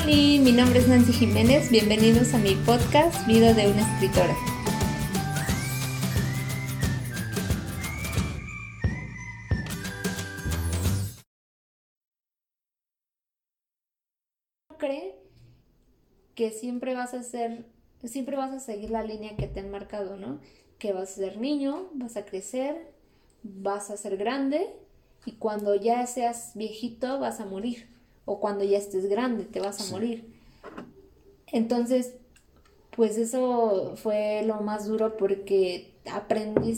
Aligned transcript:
Hola, 0.00 0.06
mi 0.06 0.52
nombre 0.52 0.78
es 0.78 0.88
Nancy 0.88 1.12
Jiménez, 1.12 1.70
bienvenidos 1.70 2.32
a 2.32 2.38
mi 2.38 2.54
podcast 2.54 3.26
Vida 3.26 3.52
de 3.52 3.70
una 3.70 3.80
escritora. 3.80 4.34
cree 14.78 15.16
que 16.36 16.52
siempre 16.52 16.94
vas 16.94 17.14
a 17.14 17.22
ser, 17.24 17.66
siempre 18.04 18.36
vas 18.36 18.52
a 18.52 18.60
seguir 18.60 18.90
la 18.90 19.02
línea 19.02 19.36
que 19.36 19.48
te 19.48 19.60
han 19.60 19.70
marcado, 19.70 20.16
¿no? 20.16 20.40
Que 20.78 20.92
vas 20.92 21.10
a 21.10 21.14
ser 21.14 21.38
niño, 21.38 21.88
vas 21.94 22.16
a 22.16 22.24
crecer, 22.24 22.92
vas 23.42 23.90
a 23.90 23.96
ser 23.96 24.16
grande 24.16 24.76
y 25.26 25.32
cuando 25.32 25.74
ya 25.74 26.06
seas 26.06 26.52
viejito 26.54 27.18
vas 27.18 27.40
a 27.40 27.46
morir 27.46 27.97
o 28.28 28.40
cuando 28.40 28.62
ya 28.62 28.76
estés 28.76 29.06
grande 29.06 29.44
te 29.44 29.58
vas 29.58 29.80
a 29.80 29.90
morir. 29.90 30.26
Entonces, 31.50 32.12
pues 32.94 33.16
eso 33.16 33.94
fue 33.96 34.42
lo 34.44 34.60
más 34.60 34.86
duro 34.86 35.16
porque 35.16 35.94
aprendí, 36.12 36.74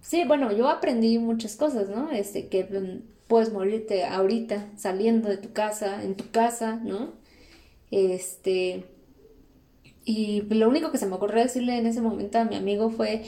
sí, 0.00 0.24
bueno, 0.26 0.50
yo 0.50 0.68
aprendí 0.68 1.20
muchas 1.20 1.54
cosas, 1.54 1.88
¿no? 1.88 2.10
Este, 2.10 2.48
que 2.48 2.64
mm, 2.64 3.28
puedes 3.28 3.52
morirte 3.52 4.04
ahorita 4.04 4.70
saliendo 4.76 5.28
de 5.28 5.36
tu 5.36 5.52
casa, 5.52 6.02
en 6.02 6.16
tu 6.16 6.28
casa, 6.32 6.80
¿no? 6.82 7.12
Este, 7.92 8.84
y 10.04 10.42
lo 10.42 10.68
único 10.68 10.90
que 10.90 10.98
se 10.98 11.06
me 11.06 11.14
ocurrió 11.14 11.44
decirle 11.44 11.78
en 11.78 11.86
ese 11.86 12.00
momento 12.00 12.38
a 12.40 12.44
mi 12.44 12.56
amigo 12.56 12.90
fue, 12.90 13.22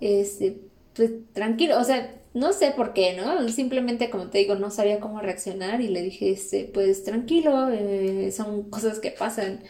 este, 0.00 0.60
pues 0.94 1.10
tranquilo, 1.32 1.80
o 1.80 1.84
sea, 1.84 2.19
no 2.34 2.52
sé 2.52 2.70
por 2.72 2.92
qué, 2.92 3.14
¿no? 3.14 3.48
Simplemente, 3.48 4.10
como 4.10 4.28
te 4.28 4.38
digo, 4.38 4.54
no 4.54 4.70
sabía 4.70 5.00
cómo 5.00 5.20
reaccionar 5.20 5.80
y 5.80 5.88
le 5.88 6.02
dije, 6.02 6.30
este, 6.30 6.64
pues 6.64 7.02
tranquilo, 7.04 7.68
eh, 7.70 8.30
son 8.32 8.70
cosas 8.70 9.00
que 9.00 9.10
pasan. 9.10 9.60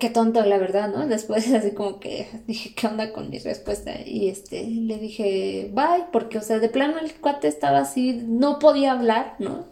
Qué 0.00 0.10
tonto, 0.10 0.44
la 0.44 0.58
verdad, 0.58 0.92
¿no? 0.92 1.06
Después 1.08 1.52
así 1.52 1.72
como 1.72 2.00
que 2.00 2.28
dije, 2.46 2.72
¿qué 2.74 2.86
onda 2.86 3.12
con 3.12 3.30
mi 3.30 3.38
respuesta? 3.38 3.92
Y 4.04 4.28
este, 4.28 4.64
le 4.64 4.98
dije, 4.98 5.70
bye, 5.72 6.06
porque, 6.12 6.38
o 6.38 6.42
sea, 6.42 6.58
de 6.58 6.68
plano 6.68 6.98
el 6.98 7.12
cuate 7.14 7.48
estaba 7.48 7.78
así, 7.80 8.12
no 8.26 8.58
podía 8.58 8.92
hablar, 8.92 9.36
¿no? 9.38 9.66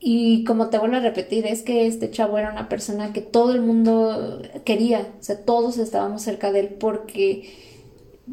Y 0.00 0.44
como 0.44 0.70
te 0.70 0.78
vuelvo 0.78 0.96
a 0.96 1.00
repetir, 1.00 1.46
es 1.46 1.62
que 1.62 1.86
este 1.86 2.10
chavo 2.10 2.38
era 2.38 2.50
una 2.50 2.68
persona 2.70 3.12
que 3.12 3.20
todo 3.20 3.52
el 3.52 3.60
mundo 3.60 4.40
quería, 4.64 5.00
o 5.20 5.22
sea, 5.22 5.44
todos 5.44 5.76
estábamos 5.78 6.22
cerca 6.22 6.52
de 6.52 6.60
él 6.60 6.68
porque 6.80 7.69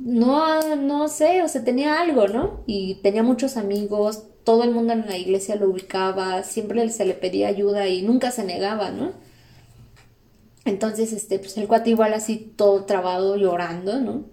no, 0.03 0.75
no 0.75 1.07
sé, 1.07 1.43
o 1.43 1.47
sea, 1.47 1.63
tenía 1.63 2.01
algo, 2.01 2.27
¿no? 2.27 2.63
Y 2.65 2.95
tenía 2.95 3.23
muchos 3.23 3.57
amigos, 3.57 4.23
todo 4.43 4.63
el 4.63 4.71
mundo 4.71 4.93
en 4.93 5.07
la 5.07 5.17
iglesia 5.17 5.55
lo 5.55 5.69
ubicaba, 5.69 6.43
siempre 6.43 6.87
se 6.89 7.05
le 7.05 7.13
pedía 7.13 7.47
ayuda 7.47 7.87
y 7.87 8.01
nunca 8.01 8.31
se 8.31 8.43
negaba, 8.43 8.91
¿no? 8.91 9.11
Entonces, 10.65 11.13
este, 11.13 11.39
pues 11.39 11.57
el 11.57 11.67
cuate 11.67 11.89
igual 11.91 12.13
así 12.13 12.53
todo 12.55 12.85
trabado, 12.85 13.37
llorando, 13.37 13.99
¿no? 13.99 14.25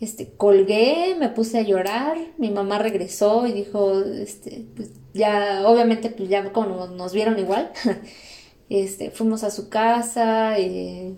Este, 0.00 0.30
colgué, 0.32 1.14
me 1.18 1.28
puse 1.28 1.58
a 1.58 1.62
llorar, 1.62 2.16
mi 2.38 2.50
mamá 2.50 2.78
regresó 2.78 3.46
y 3.46 3.52
dijo, 3.52 4.00
este, 4.02 4.66
pues 4.76 4.92
ya, 5.12 5.62
obviamente, 5.66 6.10
pues 6.10 6.28
ya 6.28 6.52
como 6.52 6.86
nos 6.86 7.12
vieron 7.12 7.38
igual, 7.38 7.72
este, 8.70 9.10
fuimos 9.10 9.44
a 9.44 9.50
su 9.50 9.68
casa, 9.68 10.58
eh, 10.58 11.14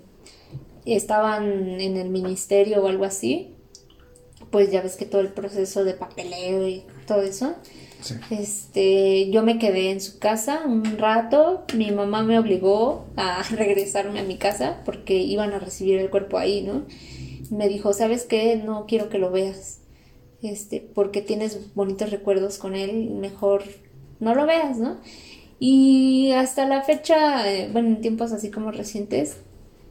estaban 0.85 1.81
en 1.81 1.97
el 1.97 2.09
ministerio 2.09 2.83
o 2.83 2.89
algo 2.89 3.05
así, 3.05 3.57
pues 4.53 4.70
ya 4.70 4.83
ves 4.83 4.95
que 4.95 5.06
todo 5.06 5.20
el 5.20 5.28
proceso 5.28 5.83
de 5.83 5.95
papeleo 5.95 6.69
y 6.69 6.84
todo 7.06 7.22
eso. 7.22 7.56
Este, 8.31 9.31
yo 9.31 9.42
me 9.42 9.58
quedé 9.58 9.91
en 9.91 10.00
su 10.00 10.19
casa 10.19 10.62
un 10.67 10.98
rato, 10.98 11.64
mi 11.75 11.91
mamá 11.91 12.22
me 12.22 12.39
obligó 12.39 13.07
a 13.17 13.42
regresarme 13.51 14.20
a 14.20 14.24
mi 14.24 14.36
casa 14.36 14.83
porque 14.85 15.17
iban 15.17 15.52
a 15.52 15.58
recibir 15.58 15.98
el 15.98 16.11
cuerpo 16.11 16.39
ahí, 16.39 16.63
¿no? 16.63 16.85
Me 17.51 17.68
dijo, 17.68 17.92
¿sabes 17.92 18.24
qué? 18.24 18.57
No 18.57 18.86
quiero 18.86 19.08
que 19.08 19.18
lo 19.18 19.30
veas 19.30 19.83
este, 20.42 20.80
porque 20.80 21.23
tienes 21.23 21.74
bonitos 21.74 22.11
recuerdos 22.11 22.58
con 22.58 22.74
él, 22.74 23.11
mejor 23.11 23.63
no 24.20 24.34
lo 24.34 24.46
veas, 24.46 24.79
¿no? 24.79 24.98
Y 25.61 26.33
hasta 26.33 26.67
la 26.67 26.83
fecha, 26.83 27.51
eh, 27.51 27.70
bueno, 27.73 27.89
en 27.89 28.01
tiempos 28.01 28.33
así 28.33 28.51
como 28.51 28.73
recientes, 28.73 29.36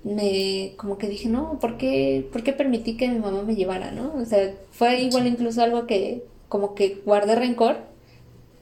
me 0.04 0.74
como 0.78 0.98
que 0.98 1.08
dije, 1.08 1.30
no, 1.30 1.60
¿por 1.60 1.78
qué, 1.78 2.28
¿por 2.32 2.44
qué 2.44 2.54
permití 2.54 2.98
que 2.98 3.08
mi 3.08 3.20
mamá 3.20 3.44
me 3.44 3.56
llevara, 3.56 3.92
no? 3.92 4.14
O 4.16 4.26
sea, 4.26 4.54
fue 4.72 5.02
igual 5.02 5.28
incluso 5.28 5.62
algo 5.62 5.86
que 5.88 6.26
como 6.50 6.76
que 6.76 7.02
guardé 7.06 7.36
rencor. 7.36 7.78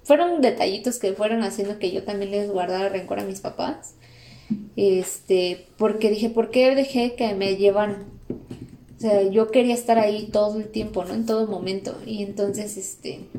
Fueron 0.03 0.41
detallitos 0.41 0.99
que 0.99 1.13
fueron 1.13 1.43
haciendo 1.43 1.79
que 1.79 1.91
yo 1.91 2.03
también 2.03 2.31
les 2.31 2.49
guardara 2.49 2.89
rencor 2.89 3.19
a 3.19 3.25
mis 3.25 3.41
papás. 3.41 3.95
Este, 4.75 5.67
porque 5.77 6.09
dije, 6.09 6.29
¿por 6.29 6.49
qué 6.51 6.75
dejé 6.75 7.15
que 7.15 7.35
me 7.35 7.55
llevan 7.55 8.07
o 8.99 9.01
sea, 9.01 9.23
yo 9.23 9.49
quería 9.49 9.75
estar 9.75 9.97
ahí 9.97 10.27
todo 10.29 10.59
el 10.59 10.67
tiempo, 10.67 11.05
¿no? 11.05 11.13
En 11.13 11.25
todo 11.25 11.47
momento. 11.47 11.97
Y 12.05 12.21
entonces, 12.21 12.75
este, 12.75 13.29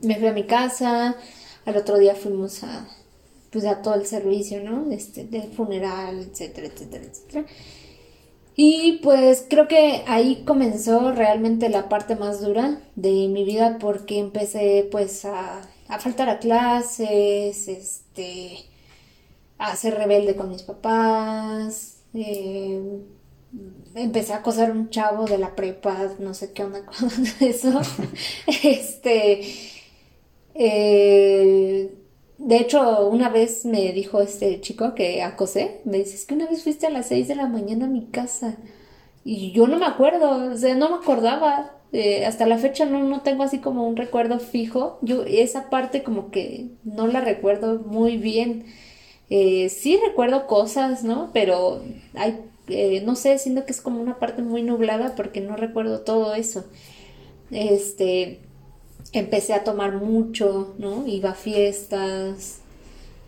me 0.00 0.16
fui 0.16 0.26
a 0.26 0.32
mi 0.32 0.44
casa, 0.44 1.16
al 1.66 1.76
otro 1.76 1.98
día 1.98 2.14
fuimos 2.14 2.64
a, 2.64 2.88
pues 3.54 3.64
a 3.66 3.82
todo 3.82 3.94
el 3.94 4.06
servicio, 4.06 4.62
¿no? 4.64 4.90
Este, 4.90 5.24
de 5.24 5.42
funeral, 5.42 6.18
etcétera, 6.18 6.66
etcétera, 6.66 7.04
etcétera. 7.04 7.46
Y 8.56 8.98
pues 9.02 9.46
creo 9.48 9.68
que 9.68 10.02
ahí 10.08 10.42
comenzó 10.44 11.12
realmente 11.12 11.68
la 11.68 11.88
parte 11.88 12.16
más 12.16 12.40
dura 12.40 12.80
de 12.96 13.28
mi 13.28 13.44
vida 13.44 13.78
porque 13.80 14.18
empecé 14.18 14.88
pues 14.90 15.24
a, 15.24 15.62
a 15.88 15.98
faltar 16.00 16.28
a 16.28 16.38
clases, 16.40 17.68
este, 17.68 18.58
a 19.58 19.76
ser 19.76 19.94
rebelde 19.94 20.36
con 20.36 20.50
mis 20.50 20.62
papás, 20.62 21.98
eh, 22.14 22.80
empecé 23.94 24.32
a 24.32 24.38
acosar 24.38 24.70
un 24.72 24.90
chavo 24.90 25.26
de 25.26 25.38
la 25.38 25.54
prepa, 25.54 26.14
no 26.18 26.34
sé 26.34 26.52
qué 26.52 26.64
onda 26.64 26.84
con 26.84 27.08
eso. 27.40 27.80
este, 28.62 29.42
eh, 30.54 32.03
de 32.44 32.58
hecho, 32.58 33.06
una 33.08 33.28
vez 33.30 33.64
me 33.64 33.92
dijo 33.92 34.20
este 34.20 34.60
chico 34.60 34.94
que 34.94 35.22
acosé, 35.22 35.80
me 35.84 35.98
dice, 35.98 36.14
es 36.16 36.26
que 36.26 36.34
una 36.34 36.46
vez 36.46 36.62
fuiste 36.62 36.86
a 36.86 36.90
las 36.90 37.06
6 37.08 37.28
de 37.28 37.34
la 37.36 37.46
mañana 37.48 37.86
a 37.86 37.88
mi 37.88 38.06
casa. 38.06 38.56
Y 39.24 39.52
yo 39.52 39.66
no 39.66 39.78
me 39.78 39.86
acuerdo, 39.86 40.52
o 40.52 40.56
sea, 40.56 40.74
no 40.74 40.90
me 40.90 40.96
acordaba. 40.96 41.72
Eh, 41.92 42.26
hasta 42.26 42.46
la 42.46 42.58
fecha 42.58 42.86
no, 42.86 43.04
no 43.04 43.22
tengo 43.22 43.44
así 43.44 43.58
como 43.60 43.86
un 43.88 43.96
recuerdo 43.96 44.38
fijo. 44.40 44.98
Yo 45.02 45.24
esa 45.24 45.70
parte 45.70 46.02
como 46.02 46.30
que 46.30 46.68
no 46.84 47.06
la 47.06 47.20
recuerdo 47.20 47.78
muy 47.80 48.16
bien. 48.18 48.66
Eh, 49.30 49.68
sí 49.70 49.98
recuerdo 50.06 50.46
cosas, 50.46 51.04
¿no? 51.04 51.30
Pero 51.32 51.82
hay 52.14 52.38
eh, 52.68 53.02
no 53.04 53.14
sé, 53.14 53.38
siento 53.38 53.66
que 53.66 53.72
es 53.72 53.80
como 53.80 54.00
una 54.00 54.18
parte 54.18 54.42
muy 54.42 54.62
nublada 54.62 55.14
porque 55.16 55.40
no 55.40 55.56
recuerdo 55.56 56.00
todo 56.00 56.34
eso. 56.34 56.64
Este, 57.50 58.40
empecé 59.14 59.54
a 59.54 59.64
tomar 59.64 59.94
mucho, 59.94 60.74
¿no? 60.78 61.06
Iba 61.06 61.30
a 61.30 61.34
fiestas, 61.34 62.58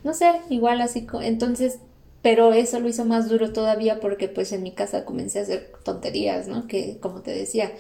no 0.05 0.13
sé, 0.15 0.31
igual 0.51 0.81
así, 0.81 1.07
entonces, 1.23 1.79
pero 2.23 2.53
eso 2.53 2.81
lo 2.81 2.89
hizo 2.89 3.05
más 3.05 3.29
duro 3.29 3.53
todavía 3.53 4.01
porque 4.01 4.29
pues 4.29 4.53
en 4.53 4.63
mi 4.63 4.73
casa 4.73 5.05
comencé 5.05 5.39
a 5.39 5.43
hacer 5.43 5.73
tonterías, 5.85 6.49
¿no? 6.49 6.67
Que 6.67 6.99
como 7.01 7.23
te 7.23 7.33
decía, 7.33 7.73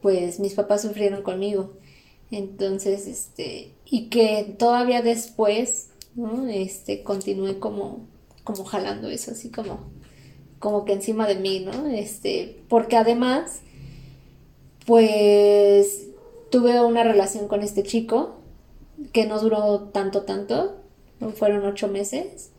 pues 0.00 0.40
mis 0.40 0.54
papás 0.54 0.82
sufrieron 0.82 1.22
conmigo. 1.22 1.74
Entonces, 2.30 3.06
este, 3.06 3.74
y 3.84 4.08
que 4.08 4.56
todavía 4.58 5.02
después, 5.02 5.90
¿no? 6.14 6.46
Este, 6.48 7.02
continué 7.02 7.58
como, 7.58 8.06
como 8.44 8.64
jalando 8.64 9.08
eso, 9.08 9.32
así 9.32 9.50
como 9.50 9.92
como 10.64 10.86
que 10.86 10.94
encima 10.94 11.26
de 11.26 11.34
mí, 11.34 11.60
¿no? 11.60 11.86
Este, 11.88 12.62
porque 12.70 12.96
además, 12.96 13.60
pues 14.86 16.06
tuve 16.54 16.80
una 16.80 17.02
relación 17.02 17.48
con 17.48 17.62
este 17.62 17.82
chico 17.82 18.36
que 19.10 19.26
no 19.26 19.40
duró 19.40 19.90
tanto, 19.92 20.22
tanto, 20.22 20.76
fueron 21.34 21.64
ocho 21.64 21.88
meses. 21.88 22.52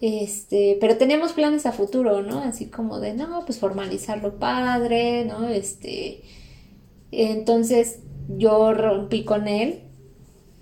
Este, 0.00 0.78
pero 0.80 0.96
teníamos 0.96 1.34
planes 1.34 1.66
a 1.66 1.72
futuro, 1.72 2.22
¿no? 2.22 2.40
Así 2.40 2.70
como 2.70 2.98
de, 2.98 3.12
no, 3.12 3.44
pues 3.44 3.58
formalizarlo 3.58 4.38
padre, 4.38 5.26
¿no? 5.26 5.46
Este, 5.50 6.22
entonces 7.10 7.98
yo 8.38 8.72
rompí 8.72 9.24
con 9.24 9.48
él 9.48 9.82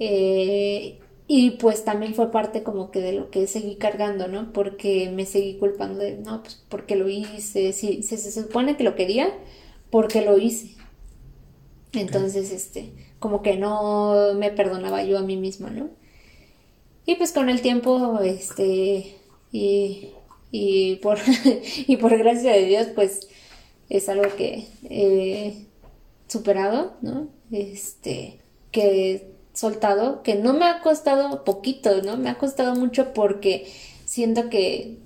eh, 0.00 0.98
y 1.28 1.50
pues 1.52 1.84
también 1.84 2.12
fue 2.14 2.32
parte 2.32 2.64
como 2.64 2.90
que 2.90 3.00
de 3.00 3.12
lo 3.12 3.30
que 3.30 3.46
seguí 3.46 3.76
cargando, 3.76 4.26
¿no? 4.26 4.52
Porque 4.52 5.12
me 5.14 5.26
seguí 5.26 5.58
culpando 5.58 6.00
de, 6.00 6.16
no, 6.16 6.42
pues 6.42 6.64
porque 6.68 6.96
lo 6.96 7.08
hice, 7.08 7.72
sí, 7.72 8.02
se, 8.02 8.16
se 8.16 8.32
supone 8.32 8.76
que 8.76 8.82
lo 8.82 8.96
quería 8.96 9.32
porque 9.90 10.22
lo 10.22 10.38
hice. 10.38 10.74
Entonces, 11.94 12.50
este, 12.50 12.92
como 13.18 13.42
que 13.42 13.56
no 13.56 14.34
me 14.36 14.50
perdonaba 14.50 15.02
yo 15.04 15.18
a 15.18 15.22
mí 15.22 15.36
misma, 15.36 15.70
¿no? 15.70 15.90
Y 17.06 17.16
pues 17.16 17.32
con 17.32 17.48
el 17.48 17.60
tiempo, 17.60 18.20
este, 18.20 19.16
y, 19.52 20.08
y 20.50 20.96
por, 20.96 21.18
y 21.86 21.96
por 21.96 22.16
gracia 22.16 22.52
de 22.52 22.64
Dios, 22.66 22.88
pues 22.94 23.28
es 23.88 24.08
algo 24.08 24.34
que 24.36 24.66
he 24.88 25.66
superado, 26.28 26.94
¿no? 27.02 27.28
Este, 27.50 28.40
que 28.72 29.34
soltado, 29.52 30.22
que 30.22 30.34
no 30.34 30.52
me 30.52 30.66
ha 30.66 30.80
costado 30.80 31.44
poquito, 31.44 32.02
¿no? 32.02 32.16
Me 32.16 32.28
ha 32.28 32.38
costado 32.38 32.74
mucho 32.74 33.12
porque 33.14 33.70
siento 34.04 34.50
que 34.50 34.98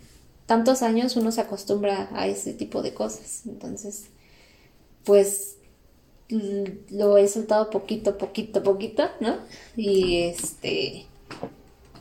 tantos 0.46 0.82
años 0.82 1.16
uno 1.16 1.30
se 1.30 1.42
acostumbra 1.42 2.08
a 2.14 2.26
ese 2.26 2.54
tipo 2.54 2.82
de 2.82 2.94
cosas. 2.94 3.42
Entonces, 3.46 4.06
pues 5.04 5.57
lo 6.28 7.16
he 7.16 7.26
soltado 7.28 7.70
poquito, 7.70 8.18
poquito, 8.18 8.62
poquito, 8.62 9.04
¿no? 9.20 9.36
Y 9.76 10.18
este, 10.24 11.06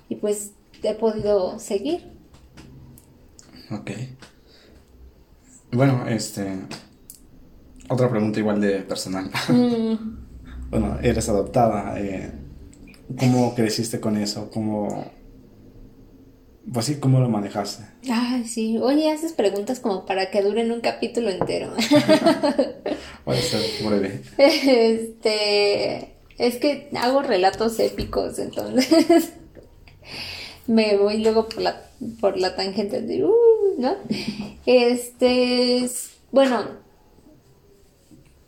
y 0.09 0.15
pues 0.15 0.51
he 0.83 0.93
podido 0.95 1.59
seguir. 1.59 2.11
Ok. 3.71 3.91
Bueno, 5.71 6.07
este, 6.07 6.59
otra 7.89 8.09
pregunta 8.09 8.39
igual 8.39 8.61
de 8.61 8.81
personal. 8.81 9.29
Mm. 9.49 9.95
bueno, 10.69 10.97
eres 11.01 11.29
adoptada. 11.29 11.99
Eh, 11.99 12.31
¿Cómo 13.19 13.55
creciste 13.55 13.99
con 13.99 14.17
eso? 14.17 14.49
¿Cómo, 14.51 15.11
pues 16.73 16.85
sí, 16.87 16.99
¿cómo 16.99 17.19
lo 17.19 17.29
manejaste? 17.29 17.85
Ay, 18.11 18.45
sí. 18.45 18.77
Oye, 18.77 19.09
haces 19.09 19.31
preguntas 19.31 19.79
como 19.79 20.05
para 20.05 20.29
que 20.31 20.41
duren 20.41 20.71
un 20.71 20.81
capítulo 20.81 21.29
entero. 21.29 21.73
Puede 23.25 23.41
ser 23.41 23.61
breve. 23.85 24.21
Este. 24.37 26.13
Es 26.37 26.57
que 26.57 26.89
hago 26.99 27.21
relatos 27.21 27.79
épicos, 27.79 28.37
entonces. 28.39 29.33
me 30.67 30.97
voy 30.97 31.23
luego 31.23 31.47
por 31.47 31.61
la, 31.61 31.83
por 32.19 32.37
la 32.37 32.55
tangente 32.55 33.01
de. 33.01 33.23
Uh, 33.23 33.33
¿No? 33.77 33.95
Este. 34.65 35.89
Bueno. 36.31 36.65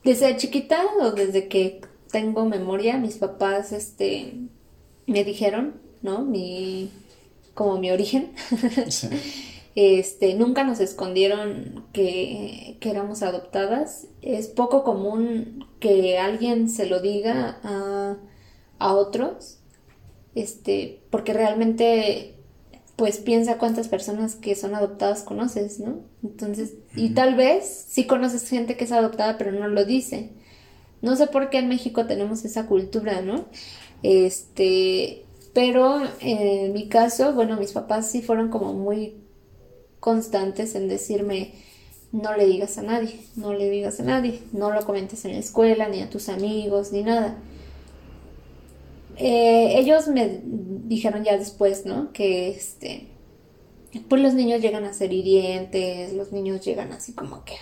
Desde 0.03 0.35
chiquita 0.37 0.83
o 1.01 1.11
desde 1.11 1.47
que 1.47 1.81
tengo 2.11 2.45
memoria, 2.45 2.97
mis 2.97 3.17
papás, 3.17 3.71
este. 3.71 4.33
Me 5.07 5.23
dijeron, 5.23 5.79
¿no? 6.01 6.23
Mi 6.23 6.91
como 7.59 7.77
mi 7.77 7.91
origen. 7.91 8.31
Este, 9.75 10.33
nunca 10.33 10.63
nos 10.65 10.81
escondieron 10.81 11.85
que, 11.93 12.77
éramos 12.81 13.21
adoptadas. 13.21 14.07
Es 14.21 14.47
poco 14.47 14.83
común 14.83 15.65
que 15.79 16.17
alguien 16.17 16.69
se 16.69 16.87
lo 16.87 16.99
diga 16.99 17.59
a, 17.63 18.17
a 18.79 18.93
otros, 18.93 19.59
este, 20.35 21.01
porque 21.11 21.33
realmente 21.33 22.35
pues 22.95 23.19
piensa 23.19 23.57
cuántas 23.57 23.87
personas 23.87 24.35
que 24.35 24.55
son 24.55 24.75
adoptadas 24.75 25.23
conoces, 25.23 25.79
¿no? 25.79 25.99
Entonces, 26.23 26.73
y 26.95 27.11
tal 27.11 27.35
vez 27.35 27.85
sí 27.87 28.05
conoces 28.05 28.49
gente 28.49 28.75
que 28.75 28.83
es 28.83 28.91
adoptada, 28.91 29.37
pero 29.37 29.53
no 29.53 29.69
lo 29.69 29.85
dice. 29.85 30.31
No 31.01 31.15
sé 31.15 31.27
por 31.27 31.49
qué 31.49 31.59
en 31.59 31.69
México 31.69 32.05
tenemos 32.05 32.43
esa 32.43 32.65
cultura, 32.65 33.21
¿no? 33.21 33.45
Este, 34.03 35.25
pero 35.59 35.99
en 36.21 36.71
mi 36.71 36.87
caso, 36.87 37.33
bueno, 37.33 37.57
mis 37.57 37.73
papás 37.73 38.09
sí 38.09 38.21
fueron 38.21 38.47
como 38.47 38.71
muy 38.71 39.17
constantes 39.99 40.73
en 40.73 40.87
decirme, 40.87 41.51
no 42.13 42.33
le 42.33 42.45
digas 42.45 42.77
a 42.77 42.81
nadie, 42.81 43.19
no 43.35 43.51
le 43.51 43.69
digas 43.69 43.99
a 43.99 44.03
nadie, 44.03 44.39
no 44.53 44.71
lo 44.71 44.85
comentes 44.85 45.25
en 45.25 45.33
la 45.33 45.39
escuela, 45.39 45.89
ni 45.89 46.01
a 46.01 46.09
tus 46.09 46.29
amigos, 46.29 46.93
ni 46.93 47.03
nada. 47.03 47.35
Eh, 49.17 49.77
ellos 49.79 50.07
me 50.07 50.39
dijeron 50.45 51.25
ya 51.25 51.37
después, 51.37 51.85
¿no? 51.85 52.13
Que 52.13 52.51
este, 52.51 53.07
pues 54.07 54.21
los 54.21 54.35
niños 54.35 54.61
llegan 54.61 54.85
a 54.85 54.93
ser 54.93 55.11
hirientes, 55.11 56.13
los 56.13 56.31
niños 56.31 56.63
llegan 56.63 56.93
así 56.93 57.11
como 57.11 57.43
que 57.43 57.57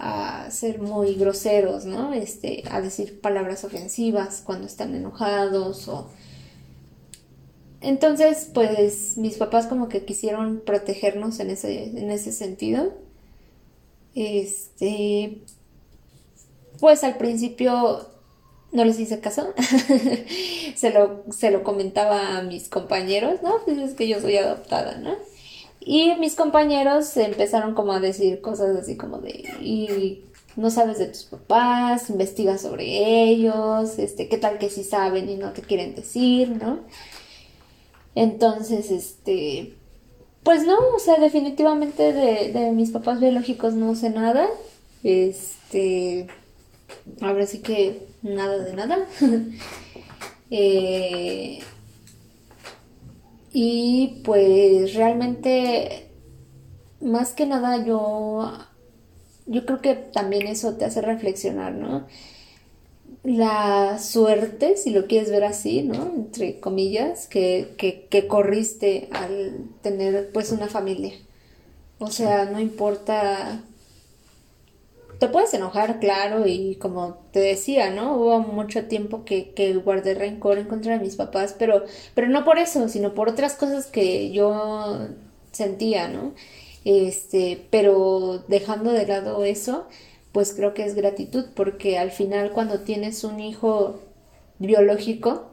a 0.00 0.50
ser 0.50 0.80
muy 0.80 1.14
groseros, 1.14 1.84
¿no? 1.84 2.12
Este, 2.12 2.64
a 2.68 2.80
decir 2.80 3.20
palabras 3.20 3.62
ofensivas 3.62 4.42
cuando 4.44 4.66
están 4.66 4.92
enojados 4.96 5.86
o 5.86 6.10
entonces, 7.84 8.50
pues 8.52 9.16
mis 9.16 9.36
papás 9.36 9.66
como 9.66 9.88
que 9.88 10.04
quisieron 10.04 10.62
protegernos 10.64 11.40
en 11.40 11.50
ese, 11.50 11.84
en 11.84 12.10
ese 12.10 12.32
sentido. 12.32 12.92
Este, 14.14 15.42
pues 16.80 17.04
al 17.04 17.16
principio 17.16 18.08
no 18.72 18.84
les 18.84 18.98
hice 18.98 19.20
caso. 19.20 19.54
se, 20.74 20.90
lo, 20.90 21.24
se 21.30 21.50
lo 21.50 21.62
comentaba 21.62 22.38
a 22.38 22.42
mis 22.42 22.68
compañeros, 22.68 23.40
¿no? 23.42 23.58
Pues 23.64 23.78
es 23.78 23.94
que 23.94 24.08
yo 24.08 24.20
soy 24.20 24.36
adoptada, 24.36 24.96
¿no? 24.96 25.14
Y 25.80 26.14
mis 26.16 26.34
compañeros 26.34 27.16
empezaron 27.16 27.74
como 27.74 27.92
a 27.92 28.00
decir 28.00 28.40
cosas 28.40 28.76
así 28.76 28.96
como 28.96 29.18
de, 29.18 29.44
y 29.60 30.24
no 30.56 30.70
sabes 30.70 30.98
de 30.98 31.06
tus 31.06 31.24
papás, 31.24 32.10
investiga 32.10 32.58
sobre 32.58 33.24
ellos, 33.24 33.98
este, 33.98 34.28
qué 34.28 34.38
tal 34.38 34.58
que 34.58 34.70
sí 34.70 34.82
saben 34.82 35.28
y 35.28 35.36
no 35.36 35.52
te 35.52 35.62
quieren 35.62 35.94
decir, 35.94 36.48
¿no? 36.50 36.80
Entonces, 38.14 38.90
este, 38.90 39.74
pues 40.42 40.64
no, 40.64 40.78
o 40.94 40.98
sea, 40.98 41.16
definitivamente 41.16 42.12
de, 42.12 42.70
mis 42.72 42.90
papás 42.90 43.20
biológicos 43.20 43.74
no 43.74 43.94
sé 43.94 44.10
nada. 44.10 44.48
Este, 45.02 46.28
ahora 47.20 47.46
sí 47.46 47.60
que 47.60 48.06
nada 48.22 48.58
de 48.58 48.74
nada. 48.74 49.06
Eh, 50.56 51.60
y 53.52 54.20
pues 54.24 54.94
realmente, 54.94 56.10
más 57.00 57.32
que 57.32 57.46
nada 57.46 57.84
yo, 57.84 58.52
yo 59.46 59.66
creo 59.66 59.80
que 59.80 59.94
también 59.94 60.46
eso 60.46 60.74
te 60.74 60.84
hace 60.84 61.00
reflexionar, 61.00 61.72
¿no? 61.72 62.06
La 63.24 63.98
suerte, 63.98 64.76
si 64.76 64.90
lo 64.90 65.06
quieres 65.06 65.30
ver 65.30 65.44
así, 65.44 65.82
¿no? 65.82 66.12
Entre 66.14 66.60
comillas, 66.60 67.26
que, 67.26 67.74
que, 67.78 68.26
corriste 68.28 69.08
al 69.12 69.70
tener 69.82 70.30
pues 70.32 70.52
una 70.52 70.68
familia. 70.68 71.14
O 71.98 72.10
sea, 72.10 72.44
no 72.44 72.60
importa. 72.60 73.62
Te 75.18 75.28
puedes 75.28 75.54
enojar, 75.54 76.00
claro, 76.00 76.46
y 76.46 76.76
como 76.76 77.16
te 77.32 77.40
decía, 77.40 77.90
¿no? 77.90 78.16
Hubo 78.16 78.40
mucho 78.40 78.86
tiempo 78.86 79.24
que, 79.24 79.52
que 79.52 79.74
guardé 79.74 80.14
rencor 80.14 80.58
en 80.58 80.66
contra 80.66 80.98
de 80.98 81.04
mis 81.04 81.16
papás, 81.16 81.54
pero, 81.58 81.84
pero 82.14 82.28
no 82.28 82.44
por 82.44 82.58
eso, 82.58 82.88
sino 82.88 83.14
por 83.14 83.28
otras 83.30 83.54
cosas 83.54 83.86
que 83.86 84.32
yo 84.32 85.08
sentía, 85.52 86.08
¿no? 86.08 86.34
Este, 86.84 87.66
pero 87.70 88.44
dejando 88.48 88.92
de 88.92 89.06
lado 89.06 89.44
eso, 89.44 89.86
pues 90.34 90.52
creo 90.52 90.74
que 90.74 90.84
es 90.84 90.96
gratitud, 90.96 91.44
porque 91.54 91.96
al 91.96 92.10
final 92.10 92.50
cuando 92.50 92.80
tienes 92.80 93.22
un 93.22 93.38
hijo 93.38 94.00
biológico, 94.58 95.52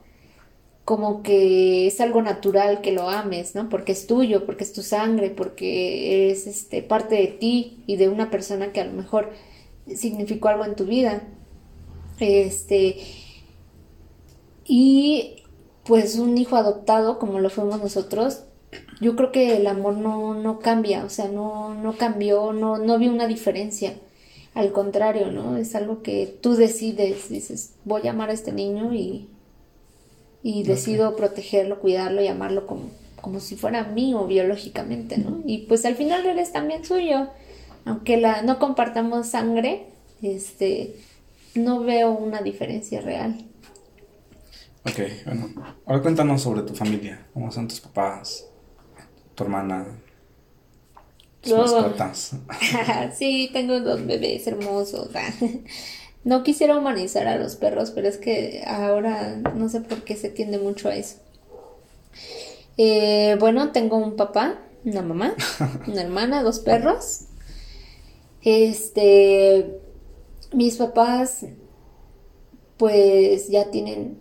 como 0.86 1.22
que 1.22 1.86
es 1.86 2.02
algo 2.02 2.24
natural 2.24 2.82
que 2.82 2.92
lo 2.92 3.08
ames, 3.08 3.54
¿no? 3.54 3.70
Porque 3.70 3.92
es 3.92 4.08
tuyo, 4.08 4.44
porque 4.48 4.64
es 4.64 4.74
tu 4.74 4.82
sangre, 4.82 5.30
porque 5.30 6.32
es 6.32 6.48
este, 6.48 6.82
parte 6.82 7.14
de 7.14 7.28
ti 7.28 7.84
y 7.86 7.98
de 7.98 8.10
una 8.10 8.32
persona 8.32 8.74
que 8.74 8.82
a 8.82 8.86
lo 8.86 8.94
mejor 8.94 9.30
significó 9.96 10.48
algo 10.48 10.66
en 10.66 10.76
tu 10.76 10.86
vida. 10.86 11.22
Este, 12.20 12.98
y 14.66 15.44
pues 15.86 16.18
un 16.18 16.40
hijo 16.40 16.56
adoptado, 16.56 17.20
como 17.20 17.40
lo 17.40 17.52
fuimos 17.52 17.80
nosotros, 17.80 18.46
yo 19.00 19.16
creo 19.16 19.32
que 19.32 19.58
el 19.58 19.68
amor 19.68 19.98
no, 19.98 20.34
no 20.34 20.58
cambia, 20.58 21.06
o 21.06 21.10
sea, 21.10 21.28
no, 21.28 21.76
no 21.76 21.98
cambió, 21.98 22.52
no, 22.52 22.80
no 22.80 22.98
vi 22.98 23.10
una 23.10 23.28
diferencia 23.28 23.94
al 24.54 24.72
contrario, 24.72 25.32
¿no? 25.32 25.58
Es 25.58 25.76
algo 25.76 26.02
que 26.02 26.38
tú 26.42 26.56
decides, 26.56 27.30
dices, 27.30 27.76
voy 27.86 28.08
a 28.08 28.12
amar 28.12 28.30
a 28.30 28.34
este 28.34 28.52
niño 28.52 28.94
y, 28.94 29.30
y 30.44 30.64
decido 30.64 31.16
protegerlo, 31.16 31.80
cuidarlo 31.80 32.22
y 32.22 32.28
amarlo 32.28 32.68
como, 32.68 32.90
como 33.22 33.40
si 33.40 33.56
fuera 33.56 33.84
mío 33.86 34.26
biológicamente, 34.28 35.18
¿no? 35.18 35.42
Y 35.46 35.60
pues 35.68 35.86
al 35.86 35.96
final 35.96 36.26
eres 36.26 36.52
también 36.52 36.84
suyo, 36.84 37.30
aunque 37.86 38.18
la, 38.18 38.42
no 38.42 38.60
compartamos 38.60 39.28
sangre, 39.28 39.88
este, 40.22 40.96
no 41.56 41.82
veo 41.82 42.12
una 42.12 42.42
diferencia 42.42 43.02
real. 43.02 43.46
Ok, 44.84 45.00
bueno, 45.26 45.50
ahora 45.86 46.02
cuéntanos 46.02 46.42
sobre 46.42 46.64
tu 46.64 46.74
familia, 46.74 47.28
cómo 47.34 47.52
son 47.52 47.68
tus 47.68 47.80
papás, 47.80 48.48
tu 49.36 49.44
hermana, 49.44 49.86
sí, 53.18 53.50
tengo 53.52 53.80
dos 53.80 54.06
bebés 54.06 54.48
hermosos. 54.48 55.10
No 56.24 56.44
quisiera 56.44 56.78
humanizar 56.78 57.28
a 57.28 57.38
los 57.38 57.56
perros, 57.56 57.90
pero 57.90 58.08
es 58.08 58.20
que 58.20 58.64
ahora 58.68 59.42
no 59.56 59.70
sé 59.70 59.82
por 59.82 60.04
qué 60.04 60.16
se 60.16 60.30
tiende 60.30 60.60
mucho 60.60 60.88
a 60.88 60.96
eso. 60.96 61.16
Eh, 62.78 63.38
bueno, 63.40 63.72
tengo 63.72 63.98
un 63.98 64.16
papá, 64.16 64.60
una 64.86 65.02
mamá, 65.02 65.34
una 65.88 66.02
hermana, 66.02 66.44
dos 66.44 66.60
perros. 66.60 67.22
Este, 68.44 69.80
mis 70.54 70.78
papás, 70.78 71.46
pues 72.78 73.50
ya 73.50 73.72
tienen 73.72 74.20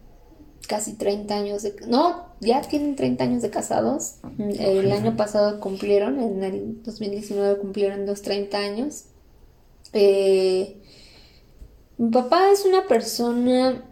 casi 0.69 0.95
30 0.95 1.35
años 1.35 1.63
de... 1.63 1.77
No, 1.87 2.30
ya 2.41 2.63
tienen 2.63 2.97
30 2.97 3.25
años 3.25 3.43
de 3.43 3.51
casados. 3.51 4.17
El 4.39 4.91
año 4.93 5.17
pasado 5.17 5.61
cumplieron, 5.61 6.21
en 6.21 6.43
el 6.43 6.83
2019 6.83 7.59
cumplieron 7.59 8.07
los 8.07 8.23
30 8.23 8.59
años. 8.59 9.05
Eh, 9.93 10.77
mi 11.99 12.11
papá 12.11 12.51
es 12.51 12.65
una 12.65 12.87
persona 12.87 13.85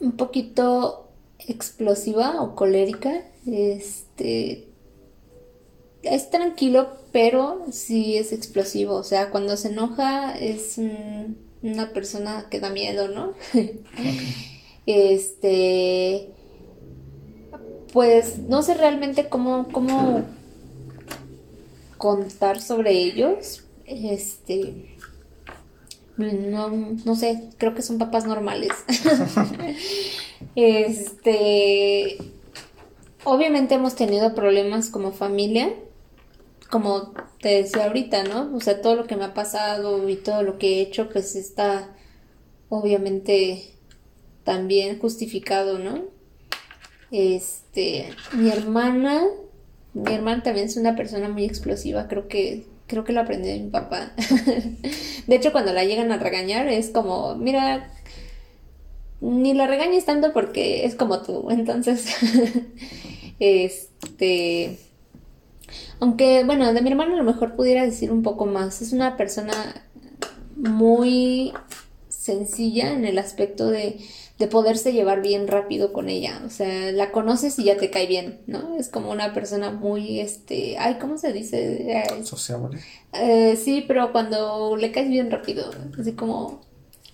un 0.00 0.12
poquito 0.12 1.08
explosiva 1.38 2.40
o 2.42 2.54
colérica. 2.54 3.24
Este 3.46 4.68
es 6.02 6.30
tranquilo, 6.30 6.88
pero 7.12 7.64
sí 7.72 8.16
es 8.16 8.32
explosivo. 8.32 8.94
O 8.94 9.04
sea, 9.04 9.30
cuando 9.30 9.56
se 9.56 9.68
enoja 9.68 10.38
es 10.38 10.78
una 11.62 11.92
persona 11.92 12.46
que 12.50 12.60
da 12.60 12.70
miedo, 12.70 13.08
¿no? 13.08 13.32
Este. 14.86 16.28
Pues 17.94 18.38
no 18.40 18.62
sé 18.62 18.74
realmente 18.74 19.28
cómo, 19.28 19.68
cómo 19.72 20.24
contar 21.96 22.60
sobre 22.60 22.90
ellos. 22.90 23.64
Este. 23.86 24.96
No, 26.16 26.68
no 26.68 27.16
sé, 27.16 27.48
creo 27.56 27.74
que 27.74 27.82
son 27.82 27.98
papás 27.98 28.26
normales. 28.26 28.72
este. 30.56 32.18
Obviamente 33.24 33.76
hemos 33.76 33.94
tenido 33.94 34.34
problemas 34.34 34.90
como 34.90 35.12
familia 35.12 35.72
como 36.74 37.12
te 37.40 37.62
decía 37.62 37.84
ahorita, 37.84 38.24
¿no? 38.24 38.52
O 38.56 38.60
sea, 38.60 38.82
todo 38.82 38.96
lo 38.96 39.06
que 39.06 39.14
me 39.14 39.22
ha 39.22 39.32
pasado 39.32 40.08
y 40.08 40.16
todo 40.16 40.42
lo 40.42 40.58
que 40.58 40.78
he 40.78 40.80
hecho, 40.80 41.08
pues 41.08 41.36
está 41.36 41.94
obviamente 42.68 43.76
también 44.42 44.98
justificado, 44.98 45.78
¿no? 45.78 46.13
Este, 47.10 48.08
mi 48.32 48.50
hermana, 48.50 49.22
mi 49.92 50.12
hermana 50.12 50.42
también 50.42 50.66
es 50.66 50.76
una 50.76 50.96
persona 50.96 51.28
muy 51.28 51.44
explosiva, 51.44 52.08
creo 52.08 52.28
que 52.28 52.64
creo 52.86 53.04
que 53.04 53.12
lo 53.12 53.20
aprendí 53.20 53.48
de 53.48 53.60
mi 53.60 53.70
papá. 53.70 54.12
de 55.26 55.34
hecho, 55.34 55.52
cuando 55.52 55.72
la 55.72 55.84
llegan 55.84 56.12
a 56.12 56.18
regañar 56.18 56.68
es 56.68 56.90
como, 56.90 57.34
mira, 57.34 57.90
ni 59.20 59.54
la 59.54 59.66
regañes 59.66 60.04
tanto 60.04 60.32
porque 60.32 60.84
es 60.84 60.94
como 60.94 61.22
tú. 61.22 61.46
Entonces, 61.50 62.06
este 63.38 64.78
aunque, 66.00 66.44
bueno, 66.44 66.72
de 66.72 66.82
mi 66.82 66.90
hermano 66.90 67.14
a 67.14 67.18
lo 67.18 67.24
mejor 67.24 67.56
pudiera 67.56 67.84
decir 67.84 68.12
un 68.12 68.22
poco 68.22 68.46
más. 68.46 68.82
Es 68.82 68.92
una 68.92 69.16
persona 69.16 69.54
muy 70.56 71.52
sencilla 72.08 72.92
en 72.92 73.04
el 73.04 73.18
aspecto 73.18 73.68
de, 73.68 73.98
de 74.38 74.48
poderse 74.48 74.92
llevar 74.92 75.22
bien 75.22 75.46
rápido 75.46 75.92
con 75.92 76.08
ella. 76.08 76.42
O 76.44 76.50
sea, 76.50 76.90
la 76.92 77.12
conoces 77.12 77.58
y 77.58 77.64
ya 77.64 77.76
te 77.76 77.90
cae 77.90 78.06
bien, 78.06 78.40
¿no? 78.46 78.76
Es 78.76 78.88
como 78.88 79.10
una 79.10 79.32
persona 79.32 79.70
muy, 79.70 80.20
este, 80.20 80.76
ay, 80.78 80.96
¿cómo 81.00 81.18
se 81.18 81.32
dice? 81.32 82.02
Sociable. 82.24 82.80
Eh, 83.12 83.56
sí, 83.56 83.84
pero 83.86 84.10
cuando 84.10 84.76
le 84.76 84.90
caes 84.90 85.08
bien 85.08 85.30
rápido, 85.30 85.70
así 85.98 86.12
como 86.12 86.62